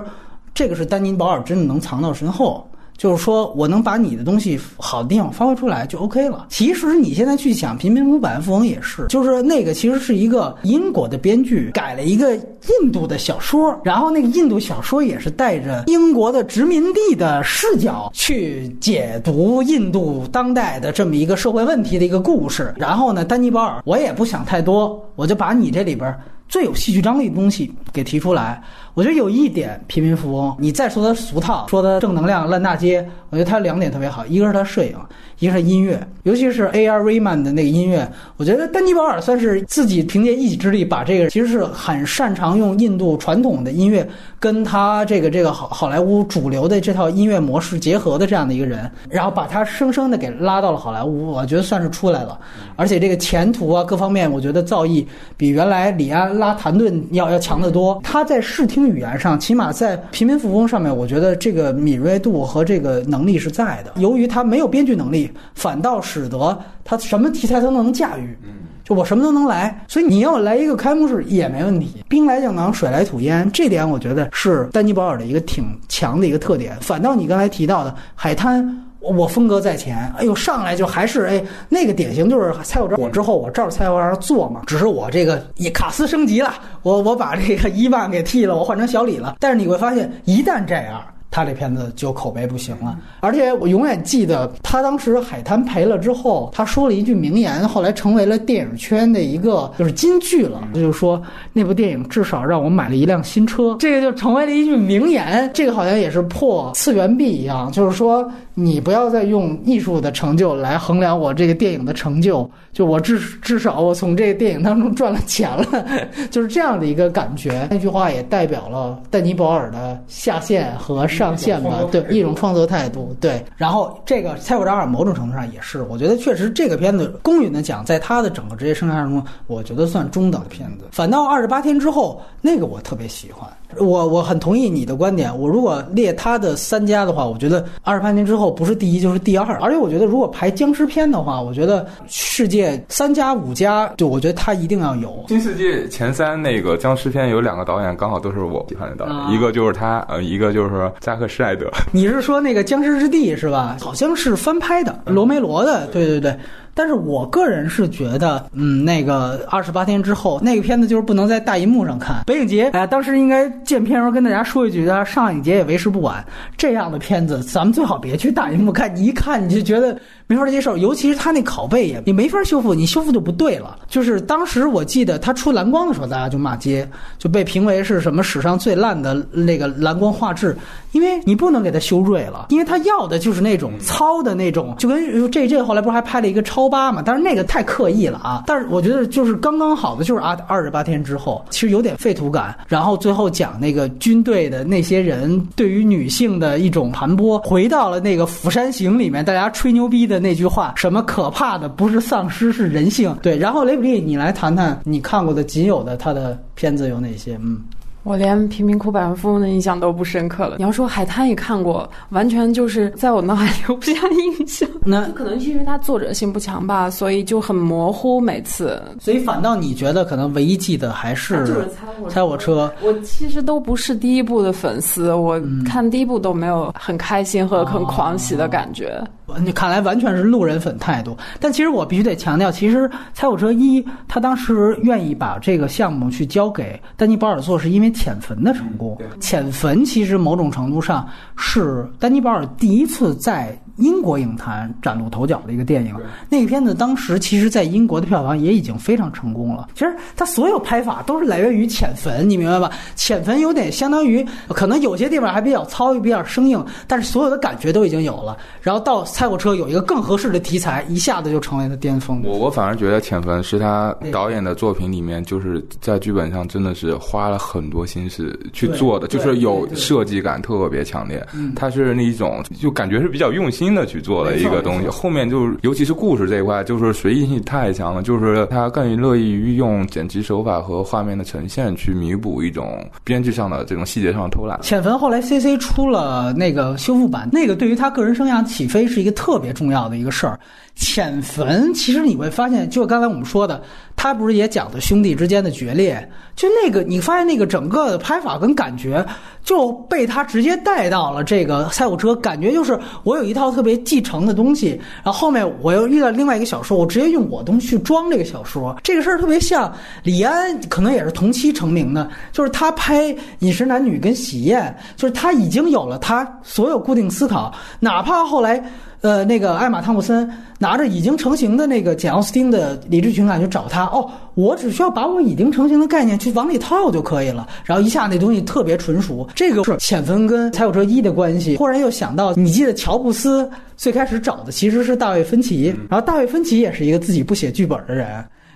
[0.54, 2.70] 这个是丹尼·保尔真的能藏到身后。
[3.04, 6.48] 就是说我能把你的东西好的地方发挥出来就 OK 了。
[6.48, 22.74] 其实你现在去想《贫民窟百万富翁》也是，就是那个其实是一个英国的编剧改了一个印度的小说，然后那个印度小说也是带着英国的殖民地的视角去解读印度当代的这么一个社会问题的一个故事。
[22.78, 26.18] 然后呢，丹尼·保尔，我也不想太多，我就把你这里边
[26.48, 28.64] 最有戏剧张力的东西给提出来。
[28.94, 34.96] 我觉得有一点，贫民富翁，你再说他俗套，说他正能量烂大街，我觉得他两点特别好，一个是他摄影，
[35.40, 37.02] 一个是音乐，尤其是 A.R.
[37.02, 38.08] Rahman 的那个音乐，
[38.38, 44.08] 我觉得丹尼保尔算是自己凭借一己之力把这个其实是很擅长用印度传统的音乐
[44.40, 52.40] 跟他这个这个好好莱坞主流的这套音乐模式结合的这样的一个人，然后把他生生的给拉到了好莱坞，我觉得算是出来了，
[52.76, 55.04] 而且这个前途啊各方面，我觉得造诣
[55.36, 58.83] 比原来李安拉谭盾要要强得多，他在视听。
[58.88, 63.94] 语言上，起码在平民富翁上面，我觉得这个敏锐度和这个能力是在的。
[63.98, 68.38] 由于他没有编剧能力，反倒使得他什么题材都能驾驭。
[68.84, 72.04] 就我什么都能来，所以你要来一个开幕式也没问题。
[72.10, 76.76] 兵来将挡，水来土掩，这点我觉得是丹尼保尔的一个挺强的一个特点。
[76.82, 78.86] 反倒你刚才提到的海滩。
[79.04, 83.00] 我风格在前，哎呦，上来就还是哎，那个典型就是蔡国章。
[83.00, 89.36] 我之后我照着蔡国章做嘛，只是我这个也卡斯升级了，我我把这个伊万给替了，我换成小李了。
[89.40, 91.02] 但是你会发现，一旦这样。
[91.36, 92.96] 他这片子就口碑不行了。
[93.22, 100.62] 而且我永远记得他当时海滩赔了之后，他说了一句名言，后来成为了电影圈的一个就是金句了。
[100.76, 101.20] 就是说
[101.52, 105.50] 那部电影至少让我买了一辆新车，这个就成为了一句名言。
[105.56, 115.66] 这个好像也是破次元壁一样，就是说你不要再用艺术的成就来衡量我这个电影的成就，就我至至少我从这个电影当中赚了钱了，
[116.30, 117.68] 就是这样的一个感觉。
[117.72, 123.16] 那句话也代表了丹尼保尔的下限和上限吧，对一种创作态度。
[123.20, 130.86] 对，然后这个蔡国章尔某种程度上也是，我觉得确实这个片子公允的讲，在他的整个职业生涯中，我觉得算中等的片子。
[130.92, 133.50] 反倒二十八天之后，那个我特别喜欢。
[133.80, 135.38] 我我很同意你的观点。
[135.38, 139.58] 我如果列他的三家的话，我觉得二十八年之后不是第一就是第二。
[139.60, 145.24] 而且我觉得如果排僵尸片的话，我觉得世界三家五家，就我觉得他一定要有。
[145.28, 151.70] 新世界前三那个僵尸片有两个导演刚好都是我喜欢的导演，一个就是他，呃，一个就是扎克施耐德。
[151.92, 153.78] 你是说那个《僵尸之地》是吧？
[153.80, 155.88] 好像是翻拍的，罗梅罗的。
[155.88, 156.36] 对对对。
[156.74, 162.24] 但是我个人是觉得，嗯，那个二十八天之后那个片子就是不能在大银幕上看。
[162.26, 166.26] 北影节，哎呀，当时应该见片时候跟大家说一句，上影节也为时不晚。
[166.58, 169.98] 这样的片子，咱们最好别去大银幕看，你一看你就觉得。
[170.26, 173.78] 没法接受，尤其是他那拷贝也也没法修复，你修复就不对了。
[173.90, 176.90] 就是当时我记得他出蓝光的时候，大家就骂街，
[177.20, 180.58] 就被评为是什么史上最烂的那个蓝光画质，
[180.94, 188.44] 因为你不能给他修锐了，因为他要的就是那种糙的那种，就跟这这后来不是还拍了一个超八嘛，但是那个太刻意了啊。
[188.48, 200.20] 但是我觉得就是刚刚好的，就是啊二十八天之后，其实有点废土感，然后最后讲那个军队的那些人对于女性的一种盘剥，回到了那个《釜山行》里面大家吹牛逼的。
[200.24, 203.14] 那句话，什么可怕的不是丧尸是人性？
[203.22, 207.38] 对，然后雷普利，你来谈谈你看过的仅有的他的片子有哪些？
[207.42, 207.62] 嗯。
[208.04, 210.58] 我连贫民窟百万富翁的印象都不深刻了。
[210.58, 214.68] 你要说海滩也看过，完全就是在我脑海留不下印象。
[214.84, 218.20] 那可能是因为它作者性不强吧，所以就很模糊。
[218.20, 221.70] 每次，所以反倒你觉得可能唯一记得还是就是
[222.10, 222.70] 猜我车。
[222.82, 229.02] 我其实都不是第一部的粉丝，我看第一部都没有很开心和很狂喜的感觉。
[229.40, 231.18] 你看来完全是路人粉态度。
[231.40, 237.93] 但其实我必须得强调，其实猜我车一他当时愿意把这个项目去交给丹尼保尔做，是因为。
[237.94, 241.08] 浅坟的成功，浅坟其实某种程度上
[241.38, 243.58] 是丹尼保尔第一次在。
[243.78, 245.96] 英国影坛崭露头角的一个电影，
[246.30, 249.68] 那个片子当时其实，在英国的票房也已经非常成功了。
[249.74, 252.70] 其实它所有拍法都是来源于浅坟，你明白吧？
[252.96, 258.38] 浅坟有点相当于，可能有些地方还比较糙，又比较生硬，但是所有的感觉都已经有了。
[258.62, 262.22] 然后到猜火车有一个更合适的题材，一下子就成为了巅峰。
[262.24, 271.26] 我我反而觉得浅坟是他导演的作品里面，就是在剧本上真的是花了很多心思去做的，就是有设计感特别强烈。
[271.56, 273.74] 他是那一种就感觉是比较用心。
[273.74, 278.04] 的去做的一个东西，后面就是尤其是故事这一块，就是随意性太强了。
[278.04, 284.62] 就是他更乐意于用剪辑手法和画面的呈现去弥补一种编剧上的这种细节上的偷懒。
[284.62, 290.40] 浅坟后来 C C 出了那个修复版，那个对于他个人生涯起飞是一个特别重要的一个事儿。
[290.76, 293.62] 浅坟其实你会发现，就刚才我们说的，
[293.96, 296.10] 他不是也讲的兄弟之间的决裂？
[296.36, 299.06] 就那个，你发现那个整个的拍法跟感觉
[299.44, 304.70] 就被他直接带到了这个赛虎车，感觉就是我有一套特别继承的东西，
[305.04, 308.76] 然后后面我又遇到另外一个小说，我直接用我东西去装这个小说。
[308.84, 309.72] 这个事儿特别像
[310.02, 313.04] 李安，可能也是同期成名的，就是他拍
[313.40, 318.62] 《饮食男女》跟《喜宴》，就是他已经有了他所有固定思考，哪怕后来。
[319.04, 329.28] 呃，那个艾玛汤普森拿着已经成型的那个简奥斯汀的理智情感去找他，哦，我只需要把我已经成型的概念去往里套就可以了，然后一下那东西特别纯熟。
[329.36, 331.58] 这个是浅分跟《猜火车一》的关系。
[331.58, 338.08] 忽然又想到，你记得乔布斯最开始找的其实是大卫芬奇，然后大卫芬奇也是一个自己不写剧本的人，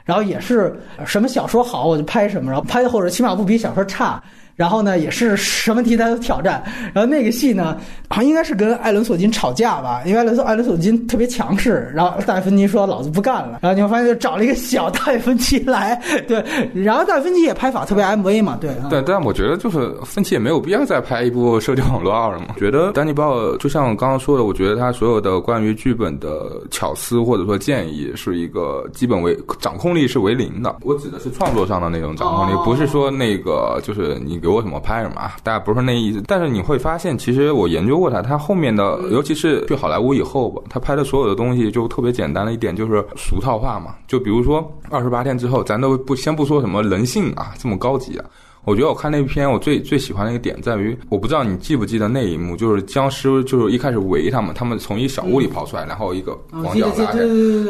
[0.05, 0.73] 然后也是
[1.05, 4.23] 什么小说好我就拍什么，然后拍的或者起码不比小说差。
[4.57, 6.63] 然后呢，也是什么题材都挑战。
[6.91, 7.77] 然后那个戏呢，
[8.09, 11.91] 好像应该是跟艾伦·索金吵架吧，因为艾伦·艾伦·索金特别强势。
[11.93, 15.95] 然后大卫·芬奇说：“老子不干了。”然后你会发现，就找了一个小大卫·芬奇来。
[16.27, 16.43] 对，
[16.73, 18.71] 然后大卫·芬奇也拍法特别 MV 嘛，对。
[18.89, 22.55] 对，但我觉得就是芬奇也没有必要再拍一部《社交网络二》了嘛。
[22.57, 30.77] 觉得丹尼·鲍尔就像我刚刚说的，我觉得他所有的关于剧本的巧思或者说建议，是一个基本为掌控力是为零的。
[30.81, 34.41] 我指的是创作上的那种掌控力，不是说那个就是你。
[34.47, 36.23] 给我什么拍什么，大家不是那意思。
[36.25, 43.93] 但是你会发现，其实我研究过他，他后面的，尤其是去好莱坞以后吧，他拍的所有的东西就特别简单的一点，就是俗套化嘛。
[44.07, 48.25] 就比如说二十八天之后，咱都不先不说什么人性啊，这么高级啊。
[48.67, 57.19] 我觉得我看那篇，我最最喜欢的一个点在于，我不知道你记不记得那一幕，就是僵尸就是一开始围他们，他们从一小屋里跑出来，然后一个广角拉开，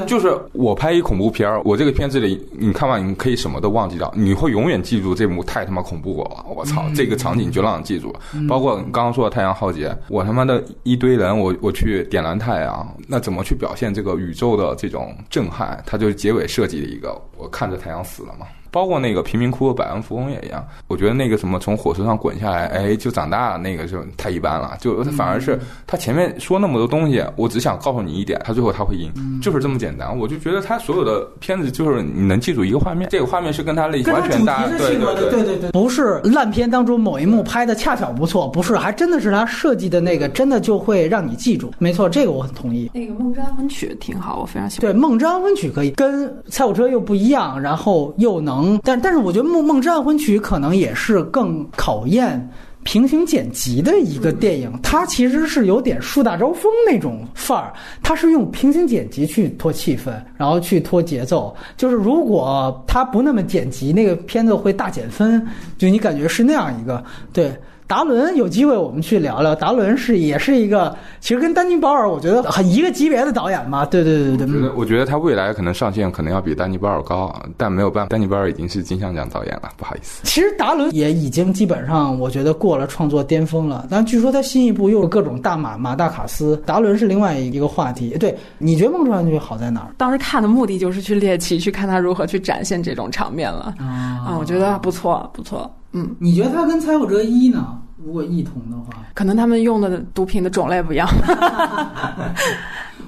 [0.07, 8.19] 就是我拍一恐怖片儿，我这个片子里你看完你可以什么都忘记掉，你会永远记住这幕太他妈恐怖我了，我操，这个场景就让你记住了。
[8.49, 15.79] 包括你刚刚说的太阳浩劫，我他妈的一堆人，我我去点燃太阳，那怎么去表现这个宇宙的这种震撼？
[15.85, 18.47] 它就是结尾设计的一个，我看着太阳死了嘛。
[18.77, 30.15] 包括那个贫民窟的百万富翁也一样，我觉得那个什么从火车上滚下来，哎，就长大了，那个就太一般了，就反而是他前面说那么多东西，我只想告诉你一点，他最后他会赢，就是这么简单。
[30.15, 41.73] 我就觉得他所有的片子就是你能记住一个画面，这个画面是跟他类型完全搭，对对对对对对，不是烂片当中某一幕拍的恰巧不错，不是，还真的是他设计的那个，真的就会让你记住。
[41.79, 42.91] 没错，这个我很同意。
[42.93, 44.91] 那个《梦之安魂曲》挺好，我非常喜欢。
[44.91, 49.47] 对，《梦之安魂曲》可以跟《蔡火车》又不一样，然后又能，但但是我觉得。
[49.49, 52.49] 《梦梦之暗魂曲》可能也是更考验
[52.83, 57.71] 平行剪辑的一个电影，它其实是有点树大招风那种范儿，
[58.03, 61.55] 它是用平行剪辑去拖气氛，然后去拖节奏。
[61.77, 65.45] 就是如果它不那么剪辑，那个片子会大减分，
[65.77, 67.51] 就你感觉是那样一个对。
[67.87, 74.69] 达伦有机会我们去聊聊，达伦是也是一个，其实跟丹尼保尔我觉得很一个级别的导演嘛，对对对对对。
[74.75, 80.21] 我觉得他未来可能上限可能要比丹尼保尔高，但没有办法，丹尼保尔已经是金像奖导演了，不好意思。
[80.25, 88.17] 其实达伦也已经基本上我觉得过了创作巅峰了，但据说他新一部又有各种大马马大卡斯，达伦是另外一个话题。
[88.17, 89.87] 对，你觉得《梦幻剧好在哪儿？
[89.97, 95.71] 当时看的目的就是去猎奇，去看他如何去展现这种场面了啊，我觉得不错不错。
[95.93, 97.81] 嗯，你觉得他跟《猜火车一》呢？
[98.05, 101.07] 如果异同的话，可能他们用的毒品的种类不一样。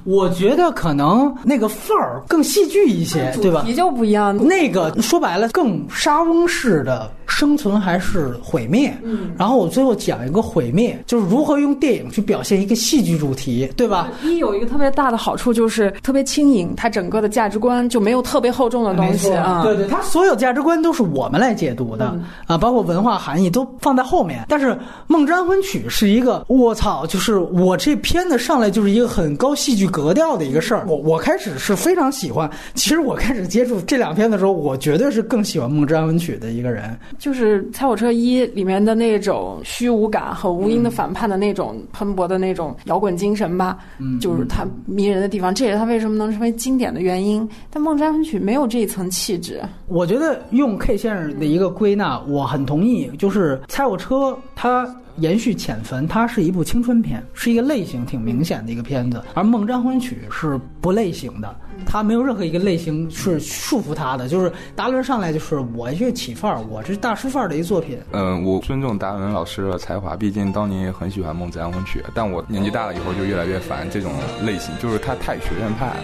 [0.06, 3.62] 我觉得可能那个范儿更戏剧一些， 对吧？
[3.62, 4.36] 主题就不一样。
[4.36, 7.12] 那个说白了更沙翁式的。
[7.32, 8.92] 生存还是毁灭？
[9.04, 14.10] 嗯，然后我最后讲一个毁灭，就是如何用电影去表现一个戏剧主题，对吧？
[14.24, 19.62] 一有一个特别大的好处就是特别轻盈，它整个的价值观就没有特别厚重的东西啊。
[19.64, 22.14] 对对，它所有价值观都是我们来解读的
[22.48, 24.44] 啊，包括文化含义都放在后面。
[24.50, 24.72] 但是
[25.08, 30.86] 《梦之安魂曲》是一个，我操，就是我这片子上来就是一个很高戏剧格调的一个事儿。
[30.88, 36.98] 我我开始是非常喜欢，其实我开始接触这两片的时候，我绝对是更喜欢《梦之安魂曲》的一个人。
[37.18, 47.48] 就是《猜火车一》里面的那种虚无感和无因的反叛的那种喷薄的那种摇滚精神吧，嗯就是它迷人的地方，这也是它为什么能成为经典的原因。
[47.70, 49.62] 但《梦之安魂曲》没有这一层气质。
[49.88, 54.16] 我觉得用 K 先生的一个归纳，我很同意，就是《猜火车》
[54.56, 54.69] 它。
[54.70, 61.56] ta 延续浅坟，它是一部青春片，是一个类型挺明显的一个片子，而《梦占婚曲》是不类型的，
[61.86, 68.00] 它没有任何一个类型是束缚它的，就是达伦上来就是我这起范儿，我这大师范儿的一作品。
[68.12, 74.12] 嗯，我尊重达伦老师的才华，毕竟当年也很喜欢《梦占魂曲》，但我年纪大了以后就越来越烦这种
[74.46, 75.98] 类型，就是他太学院派了。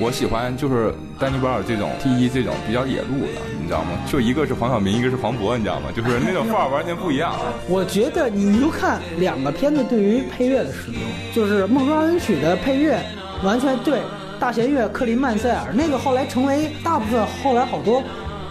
[0.00, 3.90] 我喜欢就是丹尼保尔这种 T 一这种比较野路的，你知道吗？
[4.10, 5.90] 就一个是黄晓明，一个是黄渤，你知道吗？
[5.94, 7.34] 就是那种范儿完全不一样。
[7.68, 11.00] 我觉得你你就看两个片子对于配乐的使用，
[11.34, 12.98] 就是《梦中安曲》的配乐
[13.44, 14.00] 完全对
[14.38, 18.02] 大弦乐克林曼塞尔那个后来成为大部分后来好多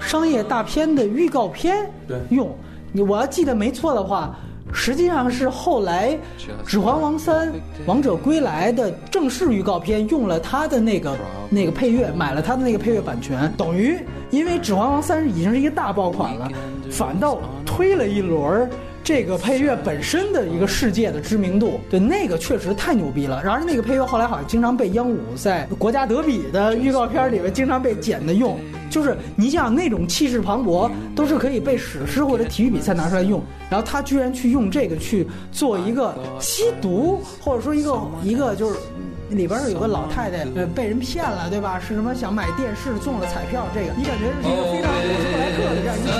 [0.01, 1.89] 商业大片的预告片
[2.29, 2.53] 用。
[2.91, 4.35] 你我要记得没错的话。
[4.73, 6.11] 实际上是后来
[6.65, 7.53] 《指环王三：
[7.85, 11.15] 王者归来》的正式预告片用了他的那个
[11.51, 13.97] 那个配乐，买了他的那个配乐版权，等于
[14.31, 16.49] 因为《指环王三》已经是一个大爆款了，
[16.89, 18.67] 反倒推了一轮
[19.05, 21.79] 这个配乐本身的一个世界的知名度。
[21.91, 23.39] 对，那个确实太牛逼了。
[23.43, 28.59] 然而那个配乐后来好像经常被央五在国家德比的预告片里面经常被剪的用。
[28.89, 38.79] 就是你想那种气势磅礴，都是可以被史诗或者体育比赛拿出来用，然后他居然去用这个去做一个吸毒，或者说一个一个就是
[39.29, 41.79] 里边有个老太太呃被人骗了，对吧？
[41.79, 43.67] 是什么想买电视中了彩票？
[43.73, 44.97] 这个你感觉是一个非常布
[45.37, 46.15] 莱克的这样一个主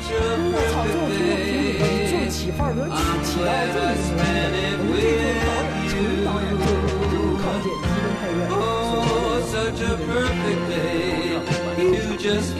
[0.00, 0.14] 题。
[0.54, 0.72] 我操！
[0.72, 2.01] 最后通过评比就
[2.42, 5.30] 起范儿得起起到这么一个程度，我觉得
[5.86, 8.50] 这个导演纯导演就是靠剪辑跟配乐。
[9.46, 11.38] such a perfect day.
[11.78, 12.50] You just